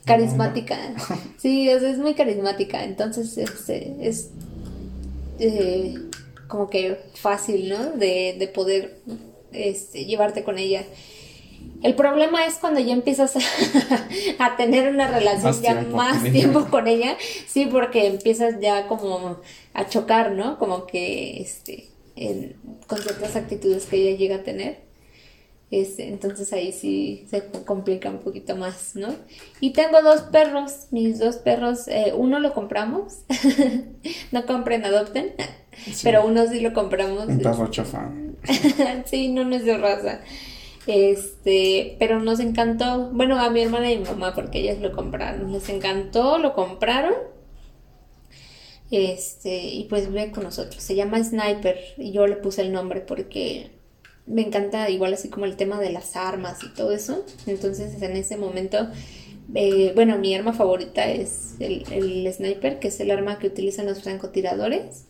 carismática. 0.05 0.79
Sí, 1.39 1.69
es 1.69 1.99
muy 1.99 2.15
carismática. 2.15 2.85
Entonces, 2.85 3.37
este, 3.39 3.97
es... 4.01 4.31
Eh, 5.39 5.95
como 6.49 6.69
que 6.69 6.99
fácil, 7.15 7.69
¿no? 7.71 7.93
De, 7.93 8.37
de 8.39 8.49
poder 8.49 8.99
este, 9.53 10.05
llevarte 10.05 10.45
con 10.45 10.59
ella. 10.59 10.85
El 11.83 11.95
problema 11.95 12.45
es 12.45 12.55
cuando 12.55 12.81
ya 12.81 12.93
empiezas 12.93 13.37
a, 14.39 14.57
tener 14.57 14.93
una 14.93 15.09
relación 15.09 15.63
ya 15.63 15.75
más 15.83 16.23
tiempo 16.23 16.67
con 16.71 16.87
ella, 16.87 17.17
sí, 17.47 17.67
porque 17.67 18.07
empiezas 18.07 18.61
ya 18.61 18.87
como 18.87 19.39
a 19.73 19.89
chocar, 19.89 20.33
¿no? 20.33 20.59
Como 20.59 20.87
que, 20.87 21.41
este, 21.41 21.89
con 22.87 22.99
ciertas 22.99 23.37
actitudes 23.37 23.87
que 23.87 23.97
ella 23.97 24.19
llega 24.19 24.37
a 24.37 24.43
tener. 24.43 24.91
Este, 25.71 26.09
entonces 26.09 26.53
ahí 26.53 26.73
sí 26.73 27.27
se 27.31 27.45
complica 27.65 28.11
un 28.11 28.19
poquito 28.19 28.57
más, 28.57 28.97
¿no? 28.97 29.15
Y 29.61 29.71
tengo 29.71 30.03
dos 30.03 30.23
perros, 30.23 30.89
mis 30.91 31.21
dos 31.21 31.37
perros, 31.37 31.87
eh, 31.87 32.13
uno 32.15 32.41
lo 32.41 32.53
compramos, 32.55 33.19
no 34.33 34.47
compren, 34.47 34.85
adopten, 34.85 35.33
pero 36.03 36.27
uno 36.27 36.49
sí 36.49 36.59
lo 36.59 36.73
compramos. 36.73 37.27
Un 37.29 37.39
perro 37.39 37.71
chofa. 37.71 38.11
sí, 39.05 39.29
no, 39.29 39.45
no 39.45 39.55
es 39.55 39.65
de 39.65 39.79
raza. 39.79 40.21
Este, 40.87 41.97
pero 41.99 42.21
nos 42.21 42.41
encantó, 42.41 43.11
bueno, 43.13 43.39
a 43.39 43.51
mi 43.51 43.61
hermana 43.61 43.93
y 43.93 43.99
mi 43.99 44.05
mamá, 44.05 44.35
porque 44.35 44.61
ellas 44.61 44.81
lo 44.81 44.93
compraron, 44.93 45.53
les 45.53 45.69
encantó, 45.69 46.39
lo 46.39 46.55
compraron. 46.55 47.15
Este, 48.91 49.69
y 49.69 49.85
pues 49.85 50.09
vive 50.09 50.31
con 50.33 50.45
nosotros. 50.45 50.83
Se 50.83 50.95
llama 50.95 51.23
Sniper 51.23 51.79
y 51.97 52.13
yo 52.13 52.27
le 52.27 52.37
puse 52.37 52.63
el 52.63 52.73
nombre 52.73 53.01
porque 53.01 53.71
me 54.27 54.43
encanta 54.43 54.89
igual 54.91 55.15
así 55.15 55.29
como 55.29 55.45
el 55.45 55.57
tema 55.57 55.81
de 55.81 55.91
las 55.91 56.17
armas 56.17 56.63
y 56.65 56.69
todo 56.75 56.93
eso. 56.93 57.25
Entonces 57.47 58.01
en 58.03 58.17
ese 58.17 58.37
momento, 58.37 58.89
eh, 59.55 59.93
bueno, 59.95 60.19
mi 60.19 60.35
arma 60.35 60.53
favorita 60.53 61.09
es 61.09 61.55
el, 61.61 62.33
sniper, 62.33 62.79
que 62.79 62.89
es 62.89 63.01
el 63.01 63.11
arma 63.11 63.39
que 63.39 63.49
utilizan 63.49 63.87
los 63.87 64.03
francotiradores. 64.03 65.05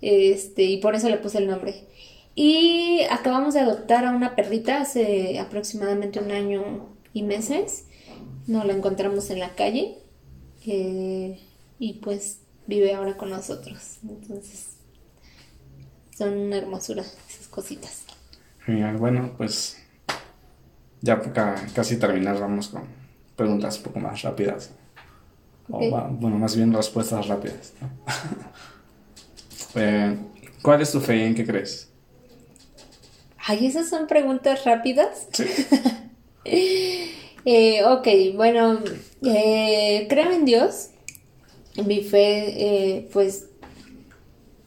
Este, 0.00 0.64
y 0.64 0.78
por 0.78 0.94
eso 0.94 1.08
le 1.08 1.18
puse 1.18 1.38
el 1.38 1.46
nombre. 1.46 1.86
Y 2.34 3.02
acabamos 3.10 3.54
de 3.54 3.60
adoptar 3.60 4.04
a 4.04 4.10
una 4.10 4.34
perrita 4.34 4.80
hace 4.80 5.38
aproximadamente 5.38 6.18
un 6.18 6.30
año 6.30 6.88
y 7.12 7.22
meses. 7.22 7.86
Nos 8.46 8.66
la 8.66 8.72
encontramos 8.72 9.30
en 9.30 9.38
la 9.38 9.54
calle. 9.54 9.98
Eh, 10.66 11.40
y 11.78 11.94
pues 11.94 12.40
vive 12.66 12.94
ahora 12.94 13.16
con 13.16 13.30
nosotros. 13.30 13.98
Entonces, 14.02 14.76
son 16.16 16.36
una 16.36 16.56
hermosura 16.56 17.02
esas 17.02 17.48
cositas. 17.48 18.04
Genial, 18.60 18.96
bueno, 18.96 19.34
pues 19.36 19.76
ya 21.02 21.20
casi 21.74 21.98
terminar, 21.98 22.40
vamos 22.40 22.68
con 22.68 22.84
preguntas 23.36 23.76
un 23.78 23.82
poco 23.84 24.00
más 24.00 24.22
rápidas. 24.22 24.72
O, 25.68 25.78
bueno, 26.10 26.38
más 26.38 26.56
bien 26.56 26.72
respuestas 26.72 27.28
rápidas. 27.28 27.72
Eh, 29.76 30.16
¿Cuál 30.62 30.82
es 30.82 30.92
tu 30.92 31.00
fe 31.00 31.16
y 31.16 31.22
en 31.22 31.34
qué 31.34 31.44
crees? 31.44 31.92
Ay, 33.46 33.66
esas 33.66 33.88
son 33.88 34.06
preguntas 34.06 34.64
rápidas. 34.64 35.28
Sí. 35.32 35.44
Eh, 37.46 37.84
ok, 37.84 38.08
bueno, 38.36 38.80
eh, 39.22 40.06
creo 40.08 40.32
en 40.32 40.46
Dios. 40.46 40.88
Mi 41.84 42.00
fe, 42.02 43.06
pues, 43.12 43.50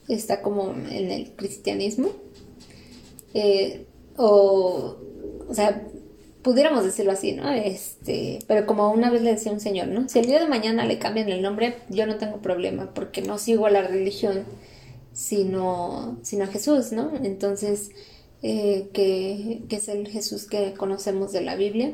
está 0.07 0.43
como 0.43 0.75
en 0.91 1.09
el 1.09 1.31
cristianismo. 1.31 2.11
o, 4.15 4.97
o 5.47 5.53
sea, 5.55 5.87
pudiéramos 6.47 6.85
decirlo 6.85 7.11
así, 7.11 7.33
¿no? 7.33 7.51
Este, 7.51 8.39
pero 8.47 8.65
como 8.65 8.89
una 8.91 9.09
vez 9.09 9.21
le 9.21 9.31
decía 9.31 9.51
un 9.51 9.59
señor, 9.59 9.87
¿no? 9.87 10.07
Si 10.07 10.19
el 10.19 10.27
día 10.27 10.39
de 10.39 10.47
mañana 10.47 10.85
le 10.85 10.99
cambian 10.99 11.29
el 11.29 11.41
nombre, 11.41 11.75
yo 11.89 12.05
no 12.07 12.17
tengo 12.17 12.41
problema, 12.41 12.93
porque 12.93 13.21
no 13.21 13.37
sigo 13.37 13.65
a 13.65 13.69
la 13.69 13.81
religión, 13.81 14.45
sino, 15.13 16.19
sino 16.21 16.45
a 16.45 16.47
Jesús, 16.47 16.91
¿no? 16.91 17.11
Entonces, 17.23 17.91
eh, 18.41 18.89
que, 18.93 19.63
que 19.67 19.75
es 19.77 19.87
el 19.87 20.07
Jesús 20.07 20.45
que 20.45 20.73
conocemos 20.73 21.31
de 21.31 21.41
la 21.41 21.55
Biblia. 21.55 21.93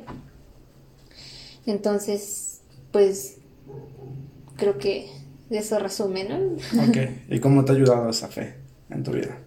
Entonces, 1.66 2.62
pues, 2.92 3.38
creo 4.58 4.78
que 4.78 5.10
eso 5.50 5.80
resume, 5.80 6.26
¿no? 6.26 6.38
Ok, 6.88 6.98
¿y 7.30 7.40
cómo 7.40 7.64
te 7.64 7.72
ha 7.72 7.76
ayudado 7.76 8.10
esa 8.10 8.28
fe 8.28 8.56
en 8.90 9.04
tu 9.04 9.12
vida? 9.12 9.38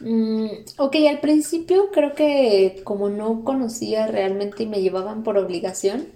Mm, 0.00 0.48
ok, 0.76 0.96
al 1.08 1.20
principio 1.20 1.90
creo 1.90 2.14
que 2.14 2.82
como 2.84 3.08
no 3.08 3.44
conocía 3.44 4.06
realmente 4.06 4.64
y 4.64 4.66
me 4.66 4.82
llevaban 4.82 5.22
por 5.22 5.38
obligación, 5.38 6.08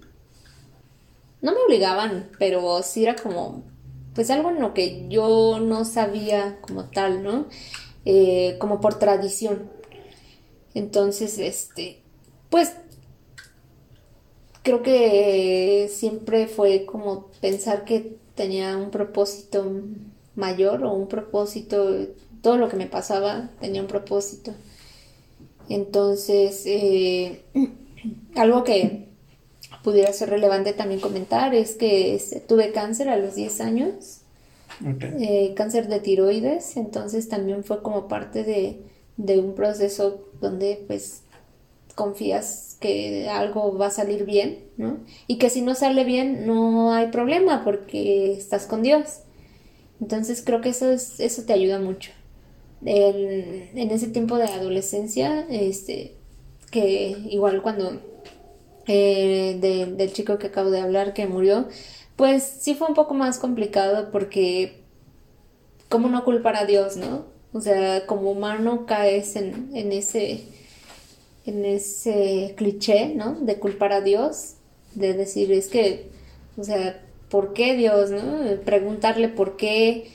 no 1.41 1.53
me 1.53 1.59
obligaban, 1.67 2.29
pero 2.39 2.83
sí 2.83 3.05
era 3.05 3.17
como, 3.17 3.63
pues 4.15 4.31
algo 4.31 4.51
en 4.51 4.61
lo 4.61 4.75
que 4.75 5.09
yo 5.09 5.59
no 5.61 5.85
sabía 5.85 6.59
como 6.61 6.85
tal, 6.85 7.23
¿no? 7.23 7.47
Eh, 8.13 8.57
como 8.59 8.81
por 8.81 8.99
tradición. 8.99 9.71
Entonces, 10.75 11.39
este, 11.39 12.03
pues 12.49 12.73
creo 14.65 14.83
que 14.83 15.89
siempre 15.95 16.49
fue 16.49 16.87
como 16.87 17.29
pensar 17.41 17.85
que 17.85 18.17
tenía 18.35 18.77
un 18.77 18.91
propósito 18.91 19.65
mayor 20.35 20.83
o 20.83 20.93
un 20.93 21.07
propósito 21.07 22.09
todo 22.43 22.57
lo 22.57 22.69
que 22.69 22.75
me 22.75 22.89
pasaba 22.89 23.51
tenía 23.61 23.81
un 23.81 23.87
propósito. 23.87 24.55
Entonces, 25.69 26.65
eh, 26.67 27.45
algo 28.35 28.65
que 28.65 29.07
pudiera 29.85 30.13
ser 30.13 30.31
relevante 30.31 30.73
también 30.73 31.01
comentar 31.01 31.55
es 31.55 31.77
que 31.77 32.21
tuve 32.49 32.73
cáncer 32.73 33.09
a 33.09 33.19
los 33.19 33.37
10 33.37 33.61
años, 33.61 34.20
eh, 34.83 35.53
cáncer 35.55 35.89
de 35.89 36.01
tiroides, 36.01 36.77
entonces 36.77 37.29
también 37.29 37.65
fue 37.65 37.83
como 37.83 38.09
parte 38.09 38.45
de, 38.45 38.83
de 39.17 39.39
un 39.39 39.55
proceso 39.55 40.25
donde 40.41 40.83
pues 40.87 41.23
confías 41.95 42.77
que 42.81 43.29
algo 43.29 43.77
va 43.77 43.87
a 43.87 43.91
salir 43.91 44.25
bien, 44.25 44.65
¿no? 44.77 45.01
Y 45.27 45.39
que 45.39 45.51
si 45.51 45.61
no 45.61 45.75
sale 45.75 46.05
bien 46.05 46.47
no 46.47 46.93
hay 46.95 47.09
problema 47.09 47.63
porque 47.65 48.33
estás 48.33 48.67
con 48.67 48.83
Dios. 48.83 49.21
Entonces 50.01 50.43
creo 50.45 50.63
que 50.63 50.71
eso, 50.71 50.91
es, 50.91 51.21
eso 51.21 51.43
te 51.43 51.53
ayuda 51.53 51.79
mucho 51.79 52.11
en 52.83 53.91
ese 53.91 54.09
tiempo 54.09 54.39
de 54.39 54.45
adolescencia, 54.45 55.47
este, 55.51 56.15
que 56.71 57.17
igual 57.29 57.63
cuando 57.63 58.01
eh, 58.87 59.59
del 59.97 60.13
chico 60.13 60.39
que 60.39 60.49
acabo 60.49 60.71
de 60.71 60.81
hablar 60.81 61.13
que 61.13 61.27
murió, 61.27 61.69
pues 62.21 62.43
sí 62.61 62.75
fue 62.75 62.87
un 62.87 62.93
poco 62.93 63.15
más 63.15 63.39
complicado 63.39 64.11
porque 64.13 64.83
cómo 65.89 66.11
no 66.11 66.23
culpar 66.23 66.55
a 66.55 66.67
Dios, 66.67 66.99
¿no? 66.99 67.25
O 67.55 67.63
sea, 67.63 68.05
como 68.05 68.31
humano 68.31 68.85
caes 68.85 69.37
en, 69.37 69.71
en 69.75 69.91
ese 69.91 70.45
en 71.47 71.65
ese 71.65 72.53
cliché, 72.59 73.15
¿no? 73.15 73.37
De 73.41 73.59
culpar 73.59 73.95
a 73.95 74.03
Dios, 74.03 74.57
de 74.95 75.15
decir, 75.15 75.51
es 75.51 75.69
que, 75.69 76.11
o 76.59 76.63
sea, 76.63 77.03
¿por 77.31 77.55
qué 77.55 77.75
Dios, 77.75 78.11
no? 78.11 78.21
Preguntarle 78.67 79.31
por 79.31 79.57
qué. 79.57 80.11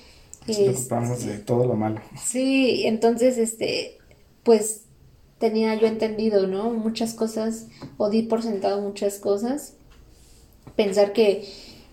Nos 0.48 0.58
preocupamos 0.58 1.26
de 1.26 1.40
todo 1.40 1.66
lo 1.66 1.74
malo. 1.74 2.02
Sí, 2.24 2.84
entonces, 2.86 3.40
este, 3.40 3.98
pues 4.44 4.84
tenía 5.40 5.74
yo 5.74 5.88
entendido, 5.88 6.46
¿no? 6.46 6.70
Muchas 6.70 7.16
cosas, 7.16 7.66
o 7.98 8.12
di 8.12 8.22
por 8.22 8.44
sentado 8.44 8.80
muchas 8.80 9.18
cosas. 9.18 9.74
Pensar 10.76 11.12
que, 11.12 11.46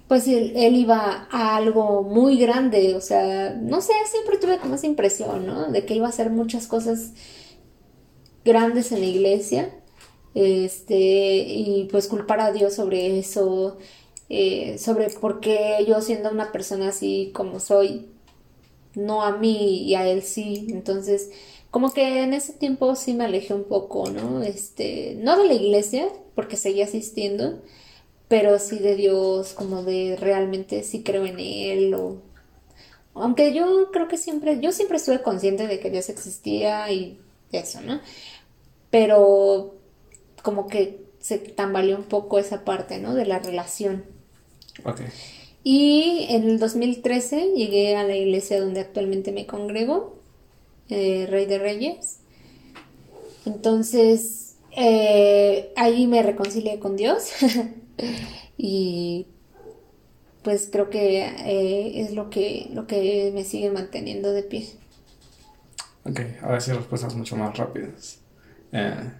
pues, 0.08 0.28
él, 0.28 0.52
él, 0.56 0.76
iba 0.76 1.28
a 1.30 1.56
algo 1.56 2.02
muy 2.02 2.38
grande, 2.38 2.94
o 2.94 3.00
sea, 3.00 3.54
no 3.60 3.80
sé, 3.80 3.92
siempre 4.10 4.38
tuve 4.38 4.58
como 4.58 4.74
esa 4.74 4.86
impresión, 4.86 5.46
¿no? 5.46 5.70
De 5.70 5.86
que 5.86 5.94
iba 5.94 6.06
a 6.06 6.10
hacer 6.10 6.30
muchas 6.30 6.66
cosas 6.66 7.12
grandes 8.44 8.92
en 8.92 9.00
la 9.00 9.06
iglesia, 9.06 9.74
este, 10.34 10.96
y 10.96 11.88
pues 11.90 12.08
culpar 12.08 12.40
a 12.40 12.52
Dios 12.52 12.74
sobre 12.74 13.18
eso, 13.18 13.78
eh, 14.28 14.78
sobre 14.78 15.10
por 15.10 15.40
qué 15.40 15.84
yo 15.86 16.00
siendo 16.00 16.30
una 16.30 16.52
persona 16.52 16.88
así 16.88 17.30
como 17.34 17.60
soy, 17.60 18.08
no 18.94 19.22
a 19.22 19.36
mí 19.36 19.84
y 19.84 19.94
a 19.94 20.06
él 20.06 20.22
sí, 20.22 20.66
entonces 20.70 21.30
como 21.70 21.92
que 21.94 22.22
en 22.22 22.34
ese 22.34 22.52
tiempo 22.52 22.94
sí 22.96 23.14
me 23.14 23.24
alejé 23.24 23.54
un 23.54 23.64
poco, 23.64 24.10
¿no? 24.10 24.42
Este, 24.42 25.16
no 25.18 25.38
de 25.38 25.46
la 25.46 25.54
iglesia, 25.54 26.06
porque 26.34 26.56
seguía 26.56 26.84
asistiendo, 26.84 27.60
pero 28.32 28.58
sí 28.58 28.78
de 28.78 28.96
Dios, 28.96 29.52
como 29.52 29.82
de 29.82 30.16
realmente 30.18 30.84
sí 30.84 31.02
creo 31.02 31.26
en 31.26 31.38
Él, 31.38 31.92
o... 31.92 32.22
Aunque 33.12 33.52
yo 33.52 33.90
creo 33.92 34.08
que 34.08 34.16
siempre, 34.16 34.58
yo 34.58 34.72
siempre 34.72 34.96
estuve 34.96 35.20
consciente 35.20 35.66
de 35.66 35.78
que 35.80 35.90
Dios 35.90 36.08
existía 36.08 36.90
y 36.90 37.18
eso, 37.52 37.82
¿no? 37.82 38.00
Pero 38.88 39.74
como 40.42 40.66
que 40.66 41.04
se 41.20 41.36
tambaleó 41.36 41.98
un 41.98 42.04
poco 42.04 42.38
esa 42.38 42.64
parte, 42.64 42.98
¿no? 43.00 43.14
De 43.14 43.26
la 43.26 43.38
relación. 43.38 44.06
Ok. 44.82 45.02
Y 45.62 46.28
en 46.30 46.44
el 46.44 46.58
2013 46.58 47.52
llegué 47.54 47.96
a 47.96 48.04
la 48.04 48.16
iglesia 48.16 48.62
donde 48.62 48.80
actualmente 48.80 49.30
me 49.32 49.44
congrego, 49.44 50.16
eh, 50.88 51.26
Rey 51.28 51.44
de 51.44 51.58
Reyes. 51.58 52.20
Entonces, 53.44 54.56
eh, 54.74 55.70
ahí 55.76 56.06
me 56.06 56.22
reconcilié 56.22 56.78
con 56.78 56.96
Dios 56.96 57.24
y 58.56 59.28
pues 60.42 60.68
creo 60.70 60.90
que 60.90 61.24
eh, 61.24 62.00
es 62.02 62.14
lo 62.14 62.30
que, 62.30 62.68
lo 62.72 62.86
que 62.86 63.30
me 63.34 63.44
sigue 63.44 63.70
manteniendo 63.70 64.32
de 64.32 64.42
pie. 64.42 64.68
Ok, 66.04 66.20
ahora 66.42 66.60
sí 66.60 66.72
respuestas 66.72 67.14
mucho 67.14 67.36
más 67.36 67.56
rápidas. 67.56 68.20
Eh, 68.72 69.12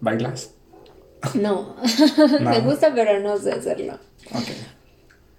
¿Bailas? 0.00 0.52
No. 1.34 1.76
me 2.40 2.60
gusta, 2.60 2.92
pero 2.94 3.20
no 3.20 3.38
sé 3.38 3.52
hacerlo. 3.52 3.94
Ok. 4.32 4.48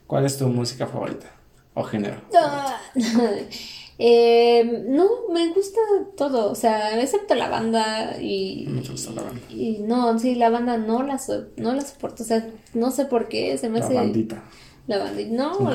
¿Cuál 0.07 0.25
es 0.25 0.37
tu 0.37 0.47
música 0.47 0.87
favorita? 0.87 1.27
¿O 1.73 1.83
género? 1.83 2.21
Eh, 3.99 4.85
no, 4.87 5.07
me 5.33 5.47
gusta 5.53 5.79
todo, 6.15 6.51
o 6.51 6.55
sea, 6.55 7.01
excepto 7.01 7.33
la 7.35 7.49
banda 7.49 8.21
y... 8.21 8.65
No 8.69 8.81
te 8.81 8.89
gusta 8.89 9.11
la 9.11 9.23
banda. 9.23 9.41
Y 9.49 9.79
no, 9.79 10.19
sí, 10.19 10.35
la 10.35 10.49
banda 10.49 10.77
no 10.77 11.01
la, 11.03 11.19
no 11.57 11.73
la 11.73 11.81
soporto, 11.81 12.23
o 12.23 12.25
sea, 12.25 12.47
no 12.73 12.91
sé 12.91 13.05
por 13.05 13.27
qué, 13.27 13.57
se 13.57 13.69
me 13.69 13.79
hace... 13.79 13.95
La 13.95 14.01
bandita. 14.01 14.43
La 14.85 14.97
bandita, 14.99 15.33
no, 15.33 15.71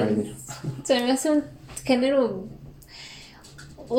se 0.84 1.00
me 1.00 1.10
hace 1.10 1.30
un 1.30 1.44
género 1.84 2.46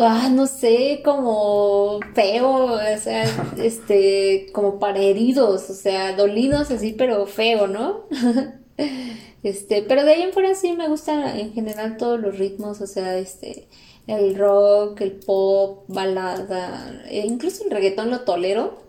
Ah, 0.02 0.30
no 0.32 0.48
sé, 0.48 1.02
como 1.04 2.00
feo, 2.14 2.74
o 2.74 2.98
sea, 3.00 3.26
este, 3.58 4.48
como 4.52 4.80
para 4.80 5.00
heridos, 5.00 5.70
o 5.70 5.74
sea, 5.74 6.16
dolidos 6.16 6.72
así, 6.72 6.94
pero 6.94 7.26
feo, 7.28 7.68
¿no? 7.68 8.06
este, 9.44 9.84
pero 9.84 10.04
de 10.04 10.14
ahí 10.14 10.22
en 10.24 10.34
fuera 10.34 10.56
sí 10.56 10.74
me 10.74 10.88
gustan 10.88 11.38
en 11.38 11.54
general 11.54 11.98
todos 11.98 12.20
los 12.20 12.38
ritmos, 12.38 12.82
o 12.82 12.88
sea, 12.88 13.18
este, 13.18 13.68
el 14.08 14.36
rock, 14.36 15.02
el 15.02 15.12
pop, 15.14 15.86
balada, 15.88 17.04
e 17.10 17.26
incluso 17.26 17.64
el 17.64 17.72
reggaetón 17.72 18.12
lo 18.12 18.22
tolero, 18.22 18.84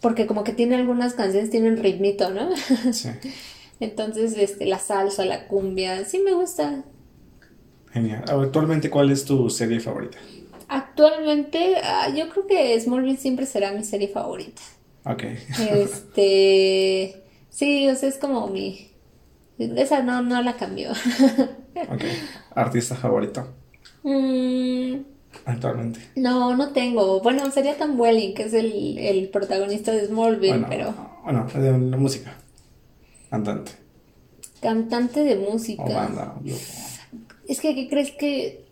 porque 0.00 0.26
como 0.26 0.44
que 0.44 0.52
tiene 0.52 0.76
algunas 0.76 1.14
canciones, 1.14 1.50
tienen 1.50 1.76
ritmito, 1.76 2.30
¿no? 2.30 2.50
Sí. 2.92 3.10
Entonces, 3.80 4.36
este, 4.36 4.66
la 4.66 4.78
salsa, 4.78 5.24
la 5.24 5.46
cumbia, 5.46 6.04
sí 6.04 6.18
me 6.18 6.32
gusta. 6.32 6.82
Genial. 7.92 8.24
Actualmente, 8.28 8.90
¿cuál 8.90 9.10
es 9.12 9.24
tu 9.24 9.48
serie 9.50 9.78
favorita? 9.78 10.18
Actualmente, 10.68 11.76
ah, 11.82 12.08
yo 12.14 12.28
creo 12.28 12.46
que 12.46 12.78
Smallville 12.80 13.16
siempre 13.16 13.46
será 13.46 13.72
mi 13.72 13.84
serie 13.84 14.08
favorita. 14.08 14.60
Ok. 15.04 15.22
Este. 15.70 17.22
sí, 17.48 17.88
o 17.88 17.94
sea, 17.94 18.08
es 18.08 18.18
como 18.18 18.48
mi. 18.48 18.90
Esa 19.58 20.02
no, 20.02 20.22
no 20.22 20.42
la 20.42 20.56
cambió. 20.56 20.90
ok. 20.90 22.04
¿Artista 22.54 22.94
favorito? 22.96 23.46
Mm. 24.08 25.04
Actualmente. 25.44 26.00
No, 26.16 26.56
no 26.56 26.72
tengo. 26.72 27.20
Bueno, 27.20 27.50
sería 27.50 27.76
Tom 27.76 27.98
Welling, 27.98 28.34
que 28.34 28.44
es 28.44 28.54
el, 28.54 28.98
el 28.98 29.28
protagonista 29.28 29.92
de 29.92 30.06
Smallville, 30.06 30.66
pero. 30.68 30.94
Bueno, 31.24 31.46
de 31.54 31.78
la 31.78 31.96
música. 31.96 32.34
Cantante. 33.30 33.72
Cantante 34.60 35.24
de 35.24 35.36
música. 35.36 35.84
O 35.84 35.94
banda, 35.94 36.34
Es 37.46 37.60
que, 37.60 37.74
¿qué 37.74 37.88
crees 37.88 38.12
que 38.12 38.68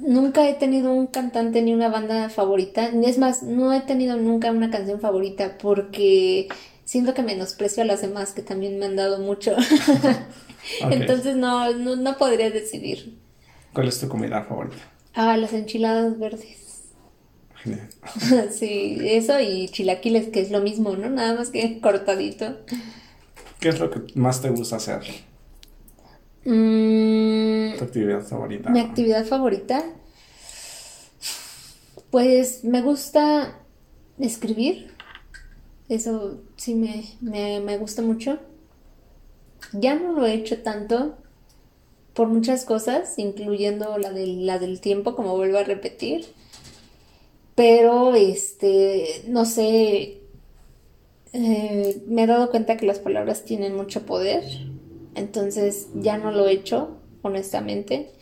nunca 0.00 0.48
he 0.48 0.54
tenido 0.54 0.92
un 0.92 1.06
cantante 1.06 1.62
ni 1.62 1.72
una 1.72 1.88
banda 1.88 2.28
favorita. 2.28 2.88
Es 2.88 3.18
más, 3.18 3.42
no 3.42 3.72
he 3.72 3.80
tenido 3.80 4.16
nunca 4.16 4.50
una 4.50 4.70
canción 4.70 5.00
favorita 5.00 5.58
porque 5.58 6.48
siento 6.84 7.14
que 7.14 7.22
menosprecio 7.22 7.82
a 7.82 7.86
las 7.86 8.02
demás 8.02 8.32
que 8.32 8.42
también 8.42 8.78
me 8.78 8.86
han 8.86 8.96
dado 8.96 9.20
mucho. 9.20 9.54
Entonces 10.90 11.36
no, 11.36 11.72
no, 11.72 12.16
podría 12.16 12.50
decidir. 12.50 13.18
¿Cuál 13.76 13.88
es 13.88 14.00
tu 14.00 14.08
comida 14.08 14.42
favorita? 14.42 14.78
Ah, 15.12 15.36
las 15.36 15.52
enchiladas 15.52 16.18
verdes. 16.18 16.94
Genial. 17.56 17.90
sí, 18.50 18.96
eso 19.02 19.38
y 19.38 19.68
chilaquiles, 19.68 20.28
que 20.28 20.40
es 20.40 20.50
lo 20.50 20.62
mismo, 20.62 20.96
¿no? 20.96 21.10
Nada 21.10 21.34
más 21.34 21.50
que 21.50 21.78
cortadito. 21.82 22.56
¿Qué 23.60 23.68
es 23.68 23.78
lo 23.78 23.90
que 23.90 24.00
más 24.18 24.40
te 24.40 24.48
gusta 24.48 24.76
hacer? 24.76 25.02
Mm, 26.46 27.76
¿Tu 27.76 27.84
actividad 27.84 28.22
favorita? 28.22 28.70
Mi 28.70 28.80
actividad 28.80 29.26
favorita. 29.26 29.84
Pues 32.10 32.64
me 32.64 32.80
gusta 32.80 33.58
escribir. 34.18 34.90
Eso 35.90 36.40
sí 36.56 36.74
me, 36.74 37.76
gusta 37.76 38.00
mucho. 38.00 38.38
Ya 39.74 39.96
no 39.96 40.14
lo 40.14 40.24
he 40.24 40.32
hecho 40.32 40.62
tanto 40.62 41.18
por 42.16 42.26
muchas 42.28 42.64
cosas, 42.64 43.16
incluyendo 43.18 43.96
la 43.98 44.10
del, 44.10 44.44
la 44.46 44.58
del 44.58 44.80
tiempo, 44.80 45.14
como 45.14 45.36
vuelvo 45.36 45.58
a 45.58 45.64
repetir. 45.64 46.26
Pero, 47.54 48.16
este, 48.16 49.22
no 49.28 49.44
sé, 49.44 50.22
eh, 51.32 52.02
me 52.08 52.24
he 52.24 52.26
dado 52.26 52.50
cuenta 52.50 52.76
que 52.76 52.86
las 52.86 52.98
palabras 52.98 53.44
tienen 53.44 53.76
mucho 53.76 54.04
poder 54.04 54.42
entonces 55.16 55.88
ya 55.94 56.18
no 56.18 56.30
lo 56.30 56.46
he 56.46 56.52
hecho, 56.52 56.98
honestamente. 57.22 58.12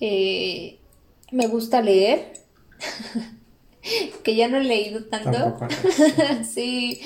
Eh, 0.00 0.78
me 1.30 1.46
gusta 1.46 1.82
leer, 1.82 2.32
que 4.24 4.34
ya 4.34 4.48
no 4.48 4.56
he 4.56 4.64
leído 4.64 5.04
tanto. 5.04 5.58
sí, 6.50 7.00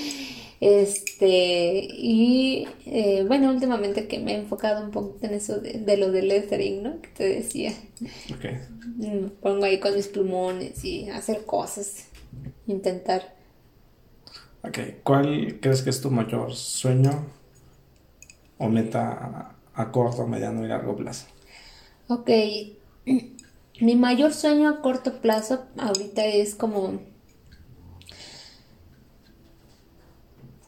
este, 0.61 1.87
y 1.89 2.67
eh, 2.85 3.23
bueno, 3.25 3.49
últimamente 3.49 4.07
que 4.07 4.19
me 4.19 4.33
he 4.33 4.39
enfocado 4.39 4.83
un 4.83 4.91
poco 4.91 5.17
en 5.21 5.33
eso 5.33 5.59
de, 5.59 5.97
lo 5.97 6.11
del 6.11 6.27
lettering, 6.27 6.83
¿no? 6.83 7.01
Que 7.01 7.09
te 7.09 7.23
decía. 7.29 7.73
Okay. 8.35 8.59
Me 8.97 9.29
pongo 9.41 9.65
ahí 9.65 9.79
con 9.79 9.95
mis 9.95 10.07
plumones 10.07 10.83
y 10.83 11.09
hacer 11.09 11.45
cosas, 11.45 12.07
intentar. 12.67 13.35
Ok, 14.63 14.79
¿cuál 15.03 15.59
crees 15.61 15.81
que 15.81 15.89
es 15.89 16.01
tu 16.01 16.11
mayor 16.11 16.53
sueño 16.53 17.25
o 18.57 18.67
meta 18.67 19.55
a 19.73 19.91
corto, 19.91 20.27
mediano 20.27 20.65
y 20.65 20.67
largo 20.67 20.97
plazo? 20.97 21.27
Ok, 22.09 22.29
mi 23.79 23.95
mayor 23.95 24.33
sueño 24.33 24.67
a 24.67 24.81
corto 24.81 25.21
plazo 25.21 25.63
ahorita 25.77 26.25
es 26.25 26.55
como 26.55 26.99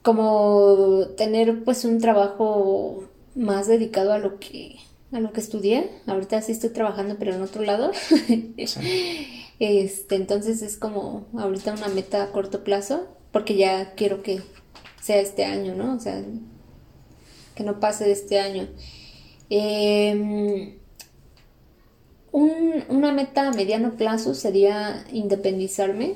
como 0.02 1.08
tener 1.18 1.64
pues 1.64 1.86
un 1.86 2.00
trabajo 2.00 3.04
más 3.36 3.68
dedicado 3.68 4.14
a 4.14 4.18
lo 4.18 4.40
que 4.40 4.78
a 5.12 5.20
lo 5.20 5.34
que 5.34 5.42
estudié. 5.42 5.90
Ahorita 6.08 6.42
sí 6.42 6.54
estoy 6.54 6.70
trabajando 6.70 7.16
pero 7.20 7.34
en 7.34 7.42
otro 7.42 7.64
lado. 7.64 7.92
Este, 9.64 10.16
entonces 10.16 10.64
es 10.64 10.76
como 10.76 11.28
ahorita 11.38 11.74
una 11.76 11.88
meta 11.88 12.24
a 12.24 12.32
corto 12.32 12.64
plazo 12.64 13.08
porque 13.32 13.56
ya 13.56 13.94
quiero 13.94 14.24
que 14.24 14.42
sea 15.00 15.20
este 15.20 15.46
año, 15.46 15.76
¿no? 15.76 15.96
O 15.96 16.00
sea, 16.00 16.24
que 17.54 17.64
no 17.64 17.80
pase 17.80 18.06
de 18.06 18.12
este 18.12 18.40
año. 18.40 18.68
Em, 19.50 20.78
una 22.32 23.12
meta 23.12 23.50
a 23.50 23.52
mediano 23.52 23.98
plazo 23.98 24.34
sería 24.34 25.06
independizarme. 25.12 26.16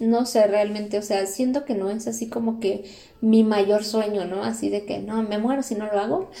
No 0.00 0.26
sé 0.26 0.46
realmente, 0.46 0.98
o 0.98 1.02
sea, 1.02 1.26
siento 1.26 1.64
que 1.64 1.74
no 1.74 1.90
es 1.90 2.06
así 2.06 2.28
como 2.28 2.58
que 2.58 2.84
mi 3.20 3.44
mayor 3.44 3.84
sueño, 3.84 4.24
¿no? 4.24 4.42
Así 4.42 4.70
de 4.70 4.84
que 4.86 4.98
no, 4.98 5.22
me 5.22 5.38
muero 5.38 5.62
si 5.62 5.74
no 5.74 5.86
lo 5.86 6.00
hago. 6.00 6.30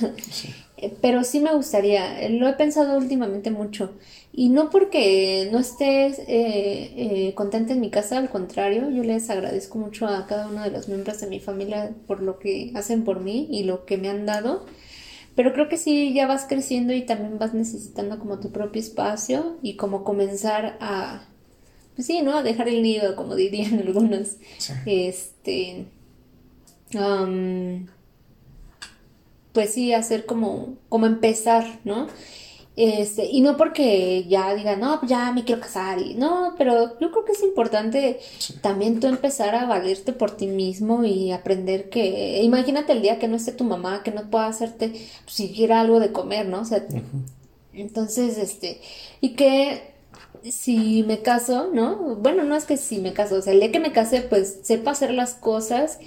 Eh, 0.82 0.96
pero 1.02 1.24
sí 1.24 1.40
me 1.40 1.52
gustaría, 1.54 2.26
lo 2.30 2.48
he 2.48 2.54
pensado 2.54 2.96
últimamente 2.96 3.50
mucho. 3.50 3.92
Y 4.32 4.48
no 4.48 4.70
porque 4.70 5.48
no 5.52 5.58
esté 5.58 6.06
eh, 6.06 7.28
eh, 7.28 7.34
contenta 7.34 7.74
en 7.74 7.80
mi 7.80 7.90
casa, 7.90 8.16
al 8.16 8.30
contrario, 8.30 8.88
yo 8.88 9.02
les 9.02 9.28
agradezco 9.28 9.78
mucho 9.78 10.06
a 10.06 10.26
cada 10.26 10.48
uno 10.48 10.62
de 10.62 10.70
los 10.70 10.88
miembros 10.88 11.20
de 11.20 11.26
mi 11.26 11.38
familia 11.38 11.90
por 12.06 12.22
lo 12.22 12.38
que 12.38 12.72
hacen 12.74 13.04
por 13.04 13.20
mí 13.20 13.46
y 13.50 13.64
lo 13.64 13.84
que 13.84 13.98
me 13.98 14.08
han 14.08 14.24
dado. 14.24 14.64
Pero 15.34 15.52
creo 15.52 15.68
que 15.68 15.76
sí, 15.76 16.12
ya 16.14 16.26
vas 16.26 16.46
creciendo 16.48 16.92
y 16.92 17.02
también 17.02 17.38
vas 17.38 17.54
necesitando 17.54 18.18
como 18.18 18.40
tu 18.40 18.50
propio 18.50 18.80
espacio 18.80 19.58
y 19.62 19.76
como 19.76 20.04
comenzar 20.04 20.76
a, 20.80 21.29
pues 21.94 22.06
sí, 22.06 22.22
¿no? 22.22 22.36
A 22.36 22.42
dejar 22.42 22.68
el 22.68 22.82
nido, 22.82 23.16
como 23.16 23.34
dirían 23.34 23.78
algunos. 23.86 24.36
Este, 24.86 25.86
pues 29.52 29.74
sí, 29.74 29.92
hacer 29.92 30.26
como, 30.26 30.76
como 30.88 31.06
empezar, 31.06 31.80
¿no? 31.84 32.08
Este, 32.76 33.26
y 33.26 33.40
no 33.42 33.56
porque 33.56 34.24
ya 34.28 34.54
digan, 34.54 34.80
no, 34.80 35.04
ya 35.06 35.32
me 35.32 35.44
quiero 35.44 35.60
casar, 35.60 36.00
y 36.00 36.14
no, 36.14 36.54
pero 36.56 36.98
yo 36.98 37.10
creo 37.10 37.24
que 37.24 37.32
es 37.32 37.42
importante 37.42 38.20
también 38.62 39.00
tú 39.00 39.08
empezar 39.08 39.54
a 39.54 39.66
valerte 39.66 40.12
por 40.12 40.30
ti 40.30 40.46
mismo 40.46 41.04
y 41.04 41.32
aprender 41.32 41.90
que, 41.90 42.40
imagínate 42.42 42.92
el 42.92 43.02
día 43.02 43.18
que 43.18 43.28
no 43.28 43.36
esté 43.36 43.52
tu 43.52 43.64
mamá, 43.64 44.02
que 44.02 44.12
no 44.12 44.30
pueda 44.30 44.46
hacerte 44.46 44.88
pues, 44.88 45.34
siquiera 45.34 45.80
algo 45.80 46.00
de 46.00 46.12
comer, 46.12 46.46
¿no? 46.46 46.60
O 46.60 46.64
sea, 46.64 46.86
entonces, 47.74 48.38
este, 48.38 48.80
y 49.20 49.30
que 49.34 49.89
si 50.50 51.02
me 51.04 51.22
caso, 51.22 51.70
¿no? 51.72 52.16
Bueno, 52.16 52.44
no 52.44 52.56
es 52.56 52.64
que 52.64 52.76
si 52.76 52.98
me 52.98 53.12
caso, 53.12 53.36
o 53.36 53.42
sea, 53.42 53.52
el 53.52 53.60
día 53.60 53.72
que 53.72 53.80
me 53.80 53.92
case, 53.92 54.22
pues 54.22 54.60
sepa 54.62 54.92
hacer 54.92 55.12
las 55.12 55.34
cosas 55.34 55.98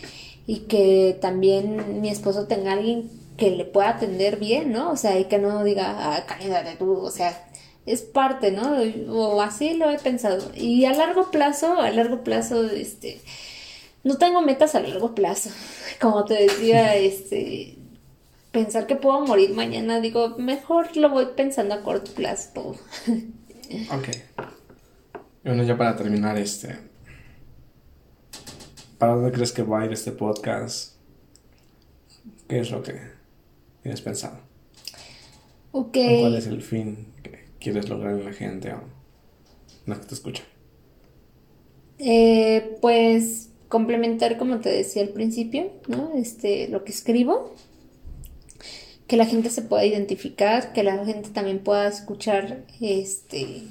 y 0.47 0.61
que 0.61 1.17
también 1.21 2.01
mi 2.01 2.09
esposo 2.09 2.47
tenga 2.47 2.73
alguien 2.73 3.09
que 3.37 3.51
le 3.51 3.65
pueda 3.65 3.89
atender 3.89 4.37
bien, 4.37 4.71
¿no? 4.71 4.91
O 4.91 4.97
sea, 4.97 5.19
y 5.19 5.25
que 5.25 5.37
no 5.39 5.63
diga, 5.63 6.15
ah, 6.15 6.25
cállate 6.27 6.75
tú, 6.77 6.93
o 6.93 7.11
sea, 7.11 7.47
es 7.85 8.01
parte, 8.01 8.51
¿no? 8.51 8.77
O 9.09 9.41
así 9.41 9.73
lo 9.75 9.89
he 9.89 9.99
pensado. 9.99 10.51
Y 10.55 10.85
a 10.85 10.93
largo 10.93 11.31
plazo, 11.31 11.79
a 11.79 11.91
largo 11.91 12.23
plazo, 12.23 12.63
este, 12.69 13.21
no 14.03 14.17
tengo 14.17 14.41
metas 14.41 14.75
a 14.75 14.81
largo 14.81 15.15
plazo. 15.15 15.49
Como 16.01 16.25
te 16.25 16.35
decía, 16.35 16.95
este, 16.97 17.77
pensar 18.51 18.87
que 18.87 18.95
puedo 18.95 19.21
morir 19.25 19.53
mañana, 19.53 19.99
digo, 19.99 20.35
mejor 20.37 20.95
lo 20.97 21.09
voy 21.09 21.27
pensando 21.35 21.75
a 21.75 21.81
corto 21.83 22.11
plazo. 22.13 22.75
ok. 23.91 24.07
Bueno, 25.43 25.63
ya 25.63 25.77
para 25.77 25.95
terminar, 25.95 26.37
este, 26.37 26.77
¿para 28.97 29.13
dónde 29.13 29.31
crees 29.31 29.51
que 29.51 29.63
va 29.63 29.81
a 29.81 29.85
ir 29.85 29.91
este 29.91 30.11
podcast? 30.11 30.95
¿Qué 32.47 32.59
es 32.59 32.71
lo 32.71 32.81
que 32.81 32.99
tienes 33.81 34.01
pensado? 34.01 34.39
¿Cuál 35.71 36.35
es 36.35 36.47
el 36.47 36.61
fin 36.61 37.13
que 37.23 37.45
quieres 37.59 37.89
lograr 37.89 38.13
en 38.13 38.25
la 38.25 38.33
gente 38.33 38.71
o 38.73 38.83
la 39.85 39.99
que 39.99 40.05
te 40.05 40.13
escucha? 40.13 40.43
Eh, 41.97 42.77
pues 42.79 43.49
complementar, 43.69 44.37
como 44.37 44.59
te 44.59 44.69
decía 44.69 45.01
al 45.01 45.09
principio, 45.09 45.71
¿no? 45.87 46.11
Este, 46.15 46.67
lo 46.67 46.83
que 46.83 46.91
escribo, 46.91 47.55
que 49.13 49.17
la 49.17 49.27
gente 49.27 49.51
se 49.51 49.61
pueda 49.61 49.85
identificar, 49.85 50.73
que 50.73 50.81
la 50.81 51.05
gente 51.05 51.29
también 51.29 51.59
pueda 51.59 51.87
escuchar, 51.87 52.63
este, 52.81 53.61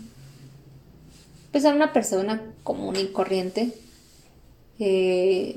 pues 1.51 1.65
a 1.65 1.75
una 1.75 1.93
persona 1.93 2.41
común 2.63 2.95
y 2.95 3.07
corriente, 3.07 3.73
eh, 4.79 5.57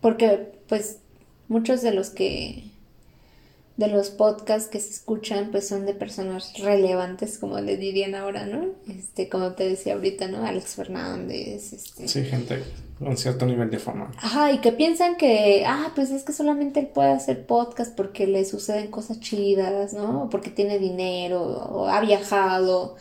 porque 0.00 0.50
pues 0.66 0.96
muchos 1.48 1.82
de 1.82 1.92
los 1.92 2.08
que 2.08 2.62
de 3.76 3.88
los 3.88 4.10
podcasts 4.10 4.68
que 4.68 4.80
se 4.80 4.90
escuchan 4.90 5.50
pues 5.50 5.68
son 5.68 5.84
de 5.84 5.94
personas 5.94 6.54
relevantes 6.58 7.38
como 7.38 7.60
le 7.60 7.76
dirían 7.76 8.14
ahora, 8.14 8.46
¿no? 8.46 8.68
Este, 8.88 9.28
como 9.28 9.52
te 9.52 9.68
decía 9.68 9.94
ahorita, 9.94 10.28
¿no? 10.28 10.46
Alex 10.46 10.74
Fernández, 10.76 11.72
este. 11.72 12.08
Sí, 12.08 12.24
gente 12.24 12.62
con 12.98 13.16
cierto 13.16 13.44
nivel 13.44 13.70
de 13.70 13.78
fama. 13.78 14.10
Ajá, 14.16 14.52
y 14.52 14.58
que 14.58 14.72
piensan 14.72 15.16
que, 15.16 15.64
ah, 15.66 15.92
pues 15.94 16.10
es 16.10 16.22
que 16.22 16.32
solamente 16.32 16.80
él 16.80 16.86
puede 16.86 17.10
hacer 17.10 17.46
podcast 17.46 17.94
porque 17.94 18.26
le 18.26 18.44
suceden 18.44 18.90
cosas 18.90 19.20
chidas, 19.20 19.92
¿no? 19.92 20.24
O 20.24 20.30
porque 20.30 20.50
tiene 20.50 20.78
dinero, 20.78 21.42
o 21.42 21.88
ha 21.88 22.00
viajado. 22.00 22.96